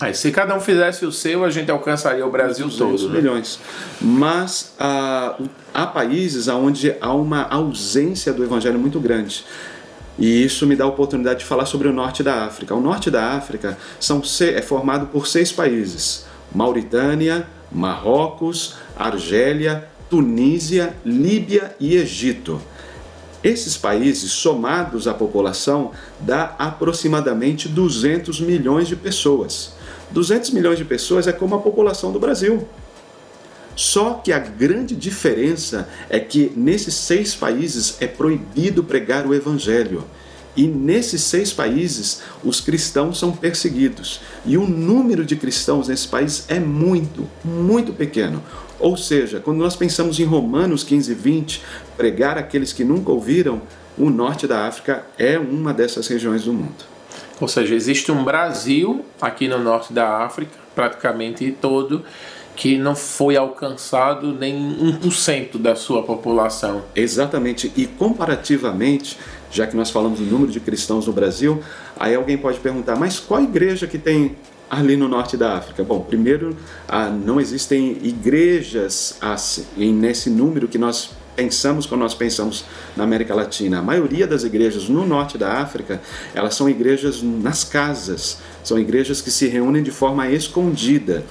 [0.00, 3.08] Aí, se cada um fizesse o seu, a gente alcançaria o Brasil todo.
[3.08, 3.14] Né?
[3.20, 3.60] milhões.
[4.00, 5.38] Mas ah,
[5.72, 9.44] há países onde há uma ausência do evangelho muito grande.
[10.18, 12.74] E isso me dá a oportunidade de falar sobre o norte da África.
[12.74, 21.74] O norte da África são, é formado por seis países: Mauritânia, Marrocos, Argélia, Tunísia, Líbia
[21.80, 22.60] e Egito.
[23.42, 25.90] Esses países, somados à população,
[26.20, 29.74] dá aproximadamente 200 milhões de pessoas.
[30.12, 32.66] 200 milhões de pessoas é como a população do Brasil.
[33.76, 40.04] Só que a grande diferença é que nesses seis países é proibido pregar o evangelho.
[40.56, 44.20] E nesses seis países, os cristãos são perseguidos.
[44.46, 48.40] E o número de cristãos nesse país é muito, muito pequeno.
[48.78, 51.62] Ou seja, quando nós pensamos em Romanos 15, 20,
[51.96, 53.62] pregar aqueles que nunca ouviram,
[53.98, 56.84] o norte da África é uma dessas regiões do mundo.
[57.40, 62.04] Ou seja, existe um Brasil aqui no norte da África, praticamente todo,
[62.56, 64.54] que não foi alcançado nem
[65.02, 66.82] 1% da sua população.
[66.94, 69.18] Exatamente, e comparativamente,
[69.50, 71.62] já que nós falamos do número de cristãos no Brasil,
[71.98, 74.36] aí alguém pode perguntar, mas qual igreja que tem
[74.70, 75.82] ali no norte da África?
[75.82, 76.56] Bom, primeiro,
[76.88, 79.18] ah, não existem igrejas
[79.76, 82.64] nesse número que nós pensamos quando nós pensamos
[82.96, 83.80] na América Latina.
[83.80, 86.00] A maioria das igrejas no norte da África,
[86.32, 91.24] elas são igrejas nas casas, são igrejas que se reúnem de forma escondida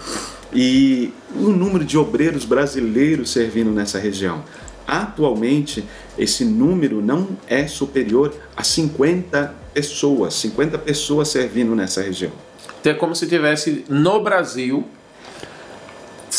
[0.54, 4.44] e o número de obreiros brasileiros servindo nessa região.
[4.86, 5.84] Atualmente,
[6.18, 12.32] esse número não é superior a 50 pessoas, 50 pessoas servindo nessa região.
[12.80, 14.86] Então é como se tivesse no Brasil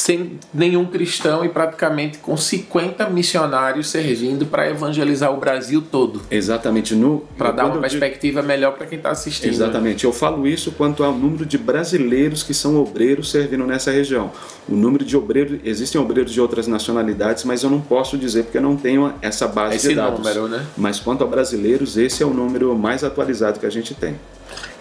[0.04, 6.20] sem nenhum cristão e praticamente com 50 missionários servindo para evangelizar o Brasil todo.
[6.30, 6.94] Exatamente.
[7.38, 8.52] Para dar uma perspectiva digo...
[8.52, 9.50] melhor para quem está assistindo.
[9.50, 10.04] Exatamente.
[10.04, 14.30] Eu falo isso quanto ao número de brasileiros que são obreiros servindo nessa região.
[14.68, 18.58] O número de obreiros, existem obreiros de outras nacionalidades, mas eu não posso dizer porque
[18.58, 20.18] eu não tenho essa base esse de dados.
[20.18, 20.66] Número, né?
[20.76, 24.16] Mas quanto a brasileiros, esse é o número mais atualizado que a gente tem.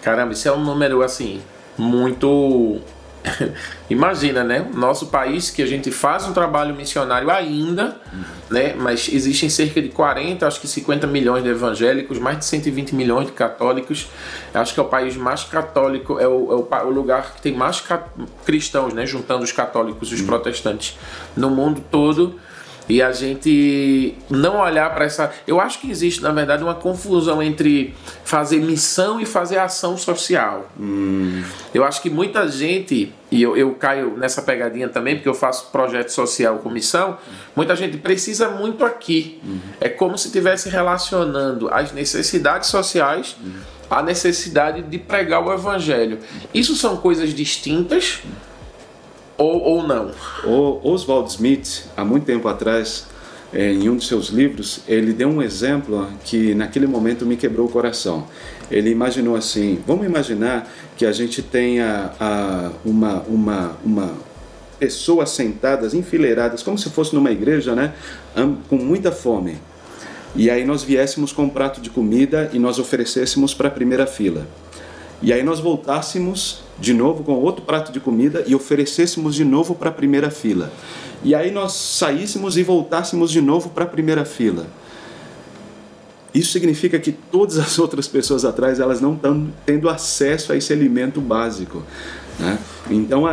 [0.02, 1.40] Caramba, isso é um número assim
[1.78, 2.78] muito
[3.88, 4.66] imagina, né?
[4.74, 8.22] Nosso país que a gente faz um trabalho missionário ainda, uhum.
[8.50, 8.74] né?
[8.74, 13.26] Mas existem cerca de 40, acho que 50 milhões de evangélicos, mais de 120 milhões
[13.26, 14.08] de católicos.
[14.52, 17.54] Acho que é o país mais católico, é o, é o, o lugar que tem
[17.54, 17.82] mais
[18.44, 19.06] cristãos, né?
[19.06, 20.26] Juntando os católicos e os uhum.
[20.26, 20.98] protestantes
[21.36, 22.38] no mundo todo
[22.88, 25.32] e a gente não olhar para essa.
[25.46, 30.70] Eu acho que existe, na verdade, uma confusão entre fazer missão e fazer ação social.
[30.78, 31.42] Hum.
[31.72, 35.70] Eu acho que muita gente, e eu, eu caio nessa pegadinha também, porque eu faço
[35.70, 37.16] projeto social com missão,
[37.56, 39.40] muita gente precisa muito aqui.
[39.44, 39.58] Hum.
[39.80, 43.36] É como se estivesse relacionando as necessidades sociais.
[43.42, 43.52] Hum.
[43.90, 46.18] à necessidade de pregar o evangelho.
[46.52, 48.22] Isso são coisas distintas,
[49.36, 50.10] ou, ou não.
[50.44, 53.06] O Oswald Smith, há muito tempo atrás,
[53.52, 57.66] é, em um de seus livros, ele deu um exemplo que naquele momento me quebrou
[57.66, 58.26] o coração.
[58.70, 64.12] Ele imaginou assim: vamos imaginar que a gente tenha a, uma, uma, uma
[64.78, 67.94] pessoas sentadas, enfileiradas, como se fosse numa igreja, né,
[68.68, 69.58] com muita fome.
[70.34, 74.04] E aí nós viéssemos com um prato de comida e nós oferecêssemos para a primeira
[74.04, 74.48] fila.
[75.22, 79.74] E aí nós voltássemos de novo com outro prato de comida e oferecêssemos de novo
[79.74, 80.72] para a primeira fila.
[81.22, 84.66] E aí nós saíssemos e voltássemos de novo para a primeira fila.
[86.34, 90.72] Isso significa que todas as outras pessoas atrás elas não estão tendo acesso a esse
[90.72, 91.82] alimento básico.
[92.38, 92.58] Né?
[92.90, 93.24] Então,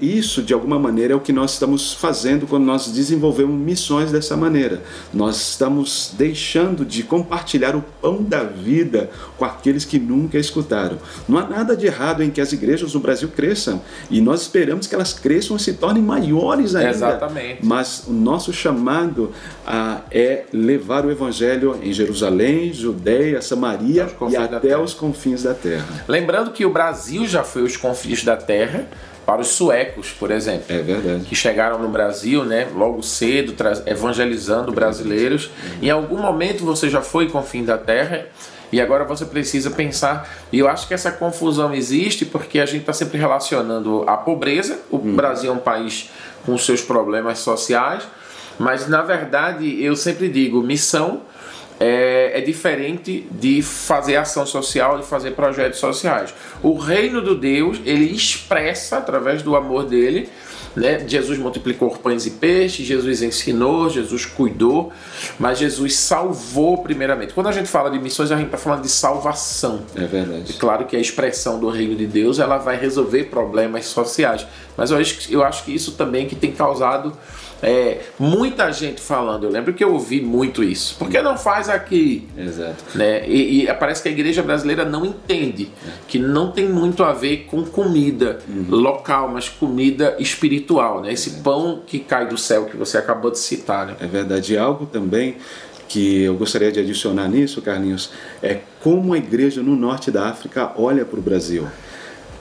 [0.00, 4.36] isso de alguma maneira é o que nós estamos fazendo quando nós desenvolvemos missões dessa
[4.36, 4.82] maneira.
[5.12, 10.98] Nós estamos deixando de compartilhar o pão da vida com aqueles que nunca escutaram.
[11.28, 13.80] Não há nada de errado em que as igrejas no Brasil cresçam
[14.10, 16.90] e nós esperamos que elas cresçam e se tornem maiores ainda.
[16.90, 17.64] Exatamente.
[17.64, 19.32] Mas o nosso chamado
[19.66, 25.86] ah, é levar o evangelho em Jerusalém, Judeia, Samaria e até os confins da terra.
[26.06, 28.86] Lembrando que o Brasil já foi os confins da terra
[29.24, 30.64] para os suecos, por exemplo.
[30.68, 31.24] É verdade.
[31.24, 33.54] Que chegaram no Brasil, né, logo cedo,
[33.86, 35.50] evangelizando brasileiros.
[35.80, 38.26] Em algum momento você já foi com o fim da terra
[38.72, 40.28] e agora você precisa pensar.
[40.50, 44.80] E eu acho que essa confusão existe porque a gente está sempre relacionando a pobreza.
[44.90, 45.14] O hum.
[45.14, 46.10] Brasil é um país
[46.44, 48.02] com seus problemas sociais,
[48.58, 51.22] mas na verdade eu sempre digo missão
[51.82, 56.32] é, é, diferente de fazer ação social, de fazer projetos sociais.
[56.62, 60.28] O reino do Deus, ele expressa através do amor dele,
[60.76, 61.04] né?
[61.08, 64.92] Jesus multiplicou pães e peixes, Jesus ensinou, Jesus cuidou,
[65.40, 67.34] mas Jesus salvou primeiramente.
[67.34, 69.82] Quando a gente fala de missões, a gente está falando de salvação.
[69.96, 70.52] É verdade.
[70.52, 74.92] E claro que a expressão do reino de Deus ela vai resolver problemas sociais, mas
[74.92, 77.12] eu acho, eu acho que isso também que tem causado
[77.62, 80.96] é, muita gente falando, eu lembro que eu ouvi muito isso.
[80.98, 82.26] Por que não faz aqui?
[82.36, 82.84] Exato.
[82.94, 83.28] Né?
[83.28, 85.70] E, e parece que a igreja brasileira não entende
[86.08, 88.66] que não tem muito a ver com comida uhum.
[88.68, 91.12] local, mas comida espiritual, né?
[91.12, 91.42] Esse é.
[91.42, 93.86] pão que cai do céu que você acabou de citar.
[93.86, 93.96] Né?
[94.00, 94.54] É verdade.
[94.54, 95.36] E algo também
[95.88, 98.10] que eu gostaria de adicionar nisso, Carlinhos,
[98.42, 101.68] é como a igreja no norte da África olha para o Brasil.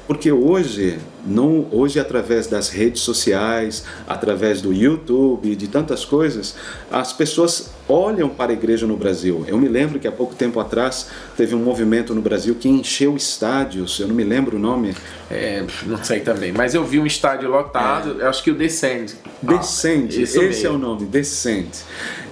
[0.08, 6.56] Porque hoje, não, hoje através das redes sociais, através do YouTube, de tantas coisas,
[6.92, 9.44] as pessoas olham para a igreja no Brasil.
[9.48, 11.08] Eu me lembro que há pouco tempo atrás
[11.38, 14.96] teve um movimento no Brasil que encheu estádios, eu não me lembro o nome.
[15.30, 18.28] É, não sei também, mas eu vi um estádio lotado, é.
[18.28, 19.14] acho que o Descend.
[19.42, 20.68] Descend, ah, esse mesmo.
[20.68, 21.70] é o nome, Descend.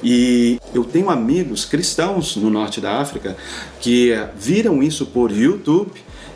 [0.03, 3.35] E eu tenho amigos cristãos no norte da África
[3.79, 5.91] que viram isso por YouTube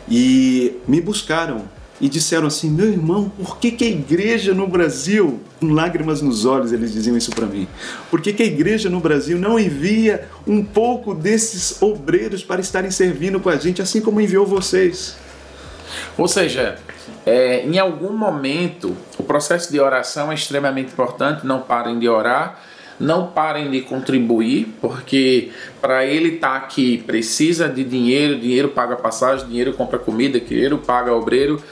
[0.08, 5.40] e me buscaram e disseram assim: meu irmão, por que, que a igreja no Brasil,
[5.60, 7.68] com lágrimas nos olhos, eles diziam isso para mim,
[8.10, 12.90] por que, que a igreja no Brasil não envia um pouco desses obreiros para estarem
[12.90, 15.16] servindo com a gente, assim como enviou vocês?
[16.18, 16.76] Ou seja,
[17.24, 22.60] é, em algum momento, o processo de oração é extremamente importante, não parem de orar
[22.98, 28.96] não parem de contribuir, porque para ele estar tá aqui precisa de dinheiro, dinheiro paga
[28.96, 31.62] passagem, dinheiro compra comida, dinheiro paga obreiro.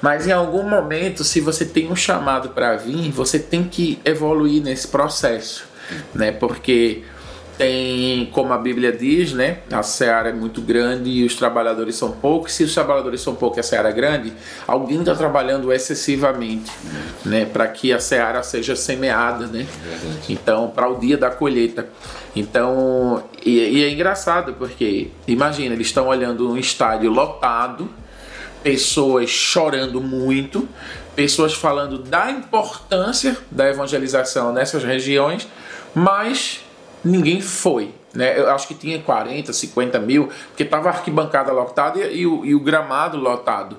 [0.00, 4.62] Mas em algum momento, se você tem um chamado para vir, você tem que evoluir
[4.62, 5.64] nesse processo,
[6.14, 6.32] né?
[6.32, 7.02] Porque
[7.62, 9.58] tem, como a Bíblia diz, né?
[9.70, 12.54] A seara é muito grande e os trabalhadores são poucos.
[12.54, 14.32] Se os trabalhadores são poucos e a seara é grande,
[14.66, 16.72] alguém está trabalhando excessivamente,
[17.24, 17.44] né?
[17.44, 19.64] Para que a seara seja semeada, né?
[20.28, 21.88] Então, para o dia da colheita.
[22.34, 27.88] Então, e, e é engraçado porque, imagina, eles estão olhando um estádio lotado,
[28.60, 30.68] pessoas chorando muito,
[31.14, 35.46] pessoas falando da importância da evangelização nessas regiões,
[35.94, 36.61] mas
[37.04, 37.94] ninguém foi.
[38.14, 38.38] Né?
[38.38, 42.54] Eu acho que tinha 40, 50 mil, porque estava a arquibancada lotada e, o, e
[42.54, 43.76] o gramado lotado.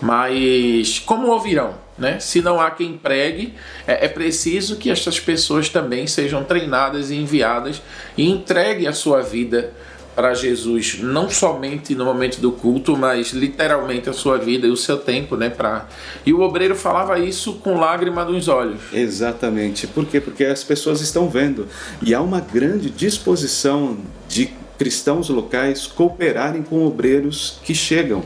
[0.00, 1.74] Mas como ouvirão?
[1.96, 2.18] Né?
[2.18, 3.54] Se não há quem pregue,
[3.86, 7.80] é, é, preciso que estas pessoas também sejam treinadas e enviadas
[8.16, 9.72] e entreguem a sua vida
[10.14, 14.76] para Jesus, não somente no momento do culto, mas literalmente a sua vida e o
[14.76, 15.86] seu tempo, né, para
[16.24, 18.80] E o obreiro falava isso com lágrima nos olhos.
[18.92, 19.86] Exatamente.
[19.86, 20.20] Por quê?
[20.20, 21.66] Porque as pessoas estão vendo
[22.02, 23.96] e há uma grande disposição
[24.28, 28.22] de cristãos locais cooperarem com obreiros que chegam.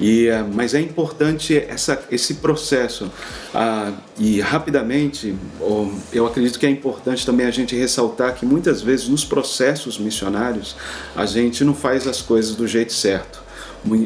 [0.00, 3.06] E, uh, mas é importante essa, esse processo.
[3.54, 5.34] Uh, e rapidamente,
[6.12, 10.76] eu acredito que é importante também a gente ressaltar que muitas vezes nos processos missionários
[11.14, 13.41] a gente não faz as coisas do jeito certo.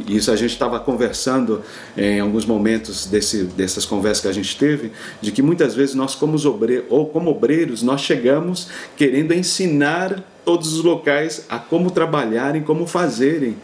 [0.09, 1.62] Isso a gente estava conversando
[1.97, 6.14] em alguns momentos desse, dessas conversas que a gente teve, de que muitas vezes nós,
[6.14, 12.62] como obreiros, ou como obreiros, nós chegamos querendo ensinar todos os locais a como trabalharem,
[12.62, 13.57] como fazerem,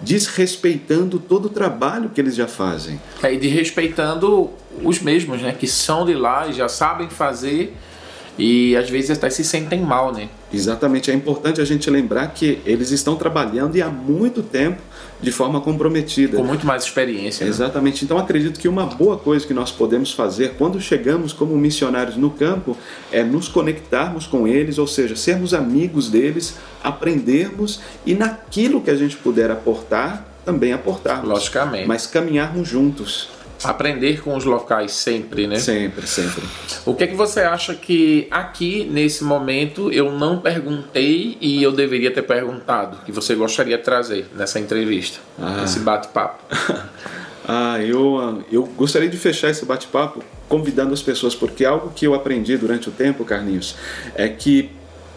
[0.00, 3.00] desrespeitando todo o trabalho que eles já fazem.
[3.22, 4.50] É, e desrespeitando
[4.82, 7.74] os mesmos, né, que são de lá e já sabem fazer
[8.38, 10.28] e às vezes até se sentem mal, né?
[10.52, 14.80] Exatamente, é importante a gente lembrar que eles estão trabalhando e há muito tempo
[15.20, 16.36] de forma comprometida.
[16.36, 17.44] Com muito mais experiência.
[17.44, 17.50] Né?
[17.50, 18.04] Exatamente.
[18.04, 22.30] Então acredito que uma boa coisa que nós podemos fazer quando chegamos como missionários no
[22.30, 22.76] campo
[23.10, 28.96] é nos conectarmos com eles, ou seja, sermos amigos deles, aprendermos e naquilo que a
[28.96, 31.24] gente puder aportar, também aportar.
[31.24, 31.88] Logicamente.
[31.88, 33.35] Mas caminharmos juntos.
[33.64, 35.58] Aprender com os locais sempre, né?
[35.58, 36.42] Sempre, sempre.
[36.84, 41.72] O que é que você acha que aqui, nesse momento, eu não perguntei e eu
[41.72, 45.60] deveria ter perguntado, que você gostaria de trazer nessa entrevista, ah.
[45.62, 46.44] nesse bate-papo?
[47.46, 52.14] ah, eu, eu gostaria de fechar esse bate-papo convidando as pessoas, porque algo que eu
[52.14, 53.74] aprendi durante o tempo, Carlinhos,
[54.14, 54.70] é que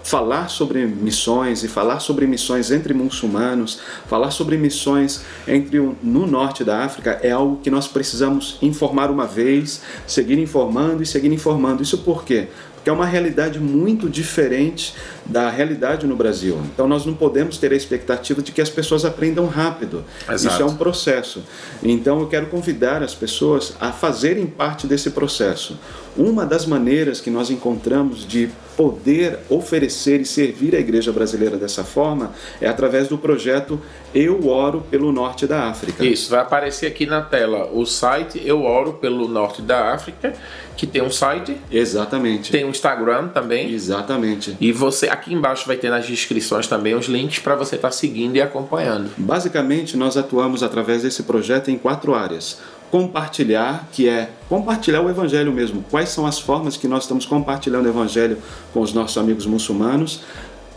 [0.09, 6.63] falar sobre missões e falar sobre missões entre muçulmanos, falar sobre missões entre no norte
[6.63, 11.83] da África é algo que nós precisamos informar uma vez, seguir informando e seguir informando.
[11.83, 12.47] Isso por quê?
[12.73, 14.95] Porque é uma realidade muito diferente
[15.29, 16.59] da realidade no Brasil.
[16.73, 20.03] Então nós não podemos ter a expectativa de que as pessoas aprendam rápido.
[20.29, 20.53] Exato.
[20.53, 21.43] Isso é um processo.
[21.83, 25.77] Então eu quero convidar as pessoas a fazerem parte desse processo.
[26.17, 31.83] Uma das maneiras que nós encontramos de poder oferecer e servir a igreja brasileira dessa
[31.83, 33.79] forma é através do projeto
[34.13, 36.03] Eu Oro pelo Norte da África.
[36.05, 40.33] Isso, vai aparecer aqui na tela o site Eu Oro pelo Norte da África,
[40.77, 41.57] que tem um site.
[41.69, 42.51] Exatamente.
[42.51, 43.69] Tem um Instagram também.
[43.69, 44.55] Exatamente.
[44.61, 47.91] E você aqui embaixo vai ter nas descrições também os links para você estar tá
[47.91, 49.11] seguindo e acompanhando.
[49.17, 52.57] Basicamente, nós atuamos através desse projeto em quatro áreas
[52.91, 55.85] compartilhar, que é compartilhar o evangelho mesmo.
[55.89, 58.37] Quais são as formas que nós estamos compartilhando o evangelho
[58.73, 60.21] com os nossos amigos muçulmanos?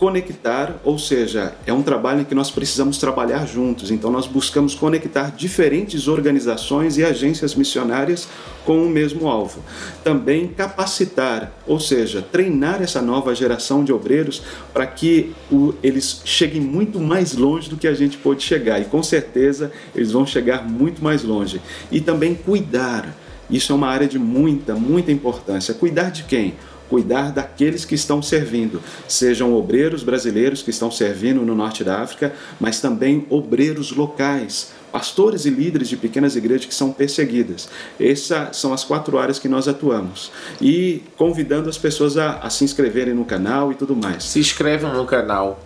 [0.02, 3.88] Conectar, ou seja, é um trabalho em que nós precisamos trabalhar juntos.
[3.88, 8.26] Então, nós buscamos conectar diferentes organizações e agências missionárias
[8.64, 9.62] com o mesmo alvo.
[10.02, 14.42] Também capacitar, ou seja, treinar essa nova geração de obreiros
[14.74, 18.80] para que o, eles cheguem muito mais longe do que a gente pode chegar.
[18.80, 21.62] E com certeza eles vão chegar muito mais longe.
[21.92, 23.16] E também cuidar.
[23.48, 25.72] Isso é uma área de muita, muita importância.
[25.74, 26.54] Cuidar de quem?
[26.92, 32.34] Cuidar daqueles que estão servindo, sejam obreiros brasileiros que estão servindo no norte da África,
[32.60, 37.66] mas também obreiros locais, pastores e líderes de pequenas igrejas que são perseguidas.
[37.98, 40.30] Essas são as quatro áreas que nós atuamos.
[40.60, 44.24] E convidando as pessoas a, a se inscreverem no canal e tudo mais.
[44.24, 45.58] Se inscrevam no canal.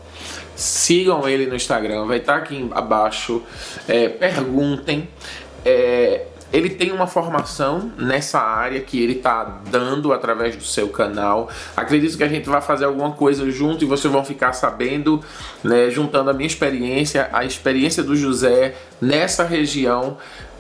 [0.55, 3.43] Sigam ele no Instagram, vai estar aqui abaixo.
[3.89, 5.09] É, perguntem.
[5.65, 11.51] É, ele tem uma formação nessa área que ele está dando através do seu canal.
[11.77, 15.23] Acredito que a gente vai fazer alguma coisa junto e vocês vão ficar sabendo,
[15.63, 20.17] né, juntando a minha experiência, a experiência do José nessa região,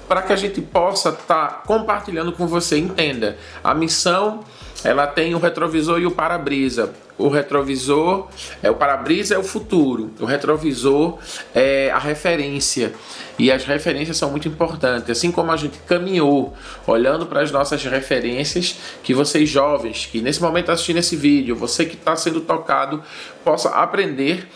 [0.07, 2.76] para que a gente possa estar tá compartilhando com você.
[2.76, 4.44] Entenda, a missão
[4.87, 6.93] ela tem o retrovisor e o para-brisa.
[7.18, 8.28] o retrovisor,
[8.62, 11.18] é o para-brisa é o futuro, o retrovisor
[11.55, 12.93] é a referência.
[13.39, 15.09] E as referências são muito importantes.
[15.11, 16.55] Assim como a gente caminhou
[16.87, 21.84] olhando para as nossas referências, que vocês jovens que nesse momento assistindo esse vídeo, você
[21.87, 23.03] que está sendo tocado,
[23.43, 24.47] possa aprender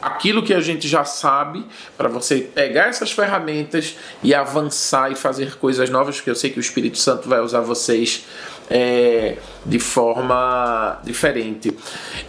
[0.00, 1.64] aquilo que a gente já sabe,
[1.96, 6.58] para você pegar essas ferramentas e avançar e fazer coisas novas, porque eu sei que
[6.58, 8.24] o Espírito Santo vai usar vocês
[8.70, 9.36] é,
[9.66, 11.76] de forma diferente.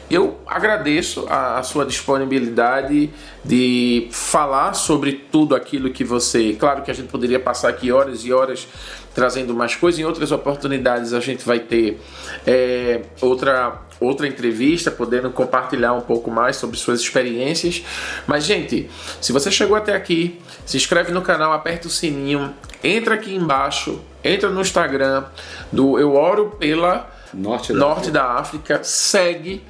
[0.09, 3.11] Eu agradeço a, a, sua disponibilidade
[3.45, 6.53] de falar sobre tudo aquilo que você.
[6.53, 8.67] Claro que a gente poderia passar aqui horas e horas
[9.13, 9.99] trazendo mais coisas.
[9.99, 11.99] Em outras oportunidades a gente vai ter
[12.45, 17.83] é, outra outra entrevista, podendo compartilhar um pouco mais sobre suas experiências.
[18.25, 18.89] Mas, gente,
[19.21, 22.51] se você chegou até aqui, se inscreve no canal, aperta o sininho,
[22.83, 25.25] entra aqui embaixo, entra no Instagram
[25.71, 29.63] do Eu Oro pela Norte da, Norte da África, segue,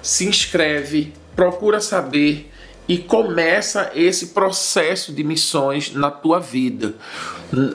[0.00, 2.51] se inscreve, procura saber
[2.88, 6.94] e começa esse processo de missões na tua vida.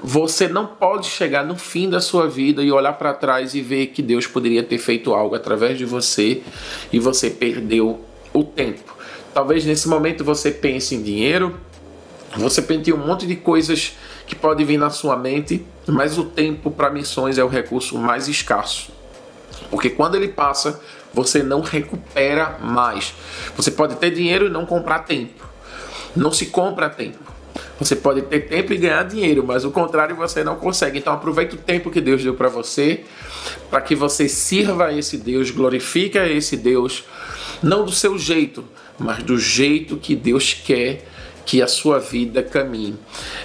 [0.03, 3.87] Você não pode chegar no fim da sua vida e olhar para trás e ver
[3.87, 6.41] que Deus poderia ter feito algo através de você
[6.91, 8.01] e você perdeu
[8.33, 8.95] o tempo.
[9.33, 11.57] Talvez nesse momento você pense em dinheiro,
[12.35, 13.95] você pense em um monte de coisas
[14.25, 18.27] que podem vir na sua mente, mas o tempo para missões é o recurso mais
[18.27, 18.91] escasso.
[19.69, 20.79] Porque quando ele passa,
[21.13, 23.13] você não recupera mais.
[23.55, 25.45] Você pode ter dinheiro e não comprar tempo.
[26.15, 27.17] Não se compra tempo.
[27.79, 30.97] Você pode ter tempo e ganhar dinheiro, mas o contrário você não consegue.
[30.97, 33.03] Então aproveite o tempo que Deus deu para você,
[33.69, 37.03] para que você sirva a esse Deus, glorifique a esse Deus,
[37.61, 38.63] não do seu jeito,
[38.97, 41.05] mas do jeito que Deus quer
[41.47, 42.95] que a sua vida caminhe.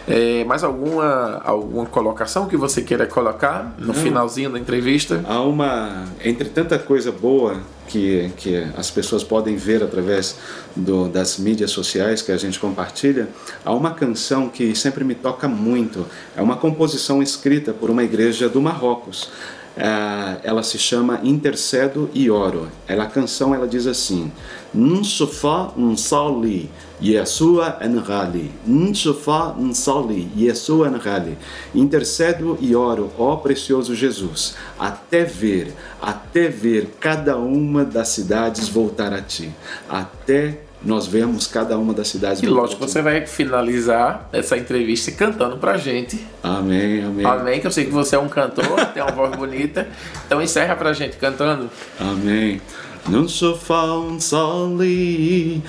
[0.09, 3.95] É, mais alguma, alguma colocação que você queira colocar no Não.
[3.95, 5.25] finalzinho da entrevista?
[5.25, 6.05] Há uma.
[6.23, 10.37] Entre tanta coisa boa que, que as pessoas podem ver através
[10.75, 13.29] do, das mídias sociais que a gente compartilha,
[13.65, 16.05] há uma canção que sempre me toca muito.
[16.37, 19.31] É uma composição escrita por uma igreja do Marrocos.
[19.77, 22.69] É, ela se chama Intercedo e Oro.
[22.87, 24.31] Ela, a canção ela diz assim:
[24.75, 26.71] Nsufa nsali
[27.01, 28.53] Yeshua engali.
[28.67, 31.39] Nsufa nsali Yeshua engali.
[31.75, 39.13] Intercedo e oro, ó precioso Jesus, até ver, até ver cada uma das cidades voltar
[39.13, 39.51] a ti.
[39.89, 42.43] Até nós vemos cada uma das cidades.
[42.43, 46.25] E lógico, você vai finalizar essa entrevista cantando pra gente.
[46.43, 47.25] Amém, amém.
[47.25, 49.89] Amém, que eu sei que você é um cantor, tem uma voz bonita.
[50.27, 51.71] Então encerra pra gente cantando.
[51.99, 52.61] Amém.
[53.09, 55.61] Nun so faun sali,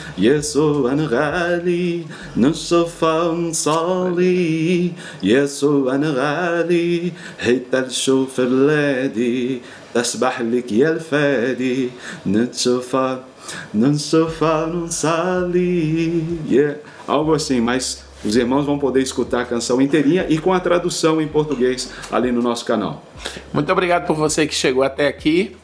[0.44, 0.98] sou an
[2.36, 7.12] Não Nun um faun e Jesu an rali.
[7.40, 11.92] Heital shofar ladi, tasbah lik yal fadi.
[12.24, 12.84] Nun so
[13.74, 16.40] não sofá, não sali.
[16.50, 16.80] Yeah.
[17.08, 21.22] Algo assim, mas os irmãos vão poder escutar a canção inteirinha e com a tradução
[21.22, 23.04] em português ali no nosso canal.
[23.52, 25.56] Muito obrigado por você que chegou até aqui.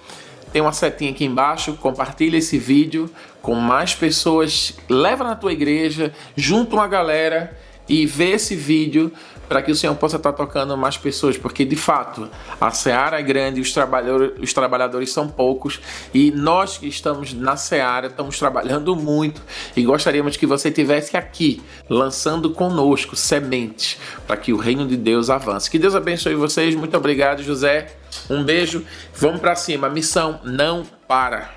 [0.52, 3.10] Tem uma setinha aqui embaixo, compartilha esse vídeo
[3.42, 7.56] com mais pessoas, leva na tua igreja, junta uma galera
[7.88, 9.12] e vê esse vídeo
[9.50, 12.30] para que o Senhor possa estar tocando mais pessoas, porque de fato
[12.62, 15.82] a seara é grande, os trabalhadores, os trabalhadores são poucos
[16.14, 19.42] e nós que estamos na seara estamos trabalhando muito
[19.76, 23.98] e gostaríamos que você tivesse aqui lançando conosco sementes
[24.28, 25.70] para que o reino de Deus avance.
[25.70, 26.76] Que Deus abençoe vocês.
[26.76, 27.96] Muito obrigado, José.
[28.30, 28.86] Um beijo.
[29.16, 29.88] Vamos para cima.
[29.88, 31.50] A missão não para.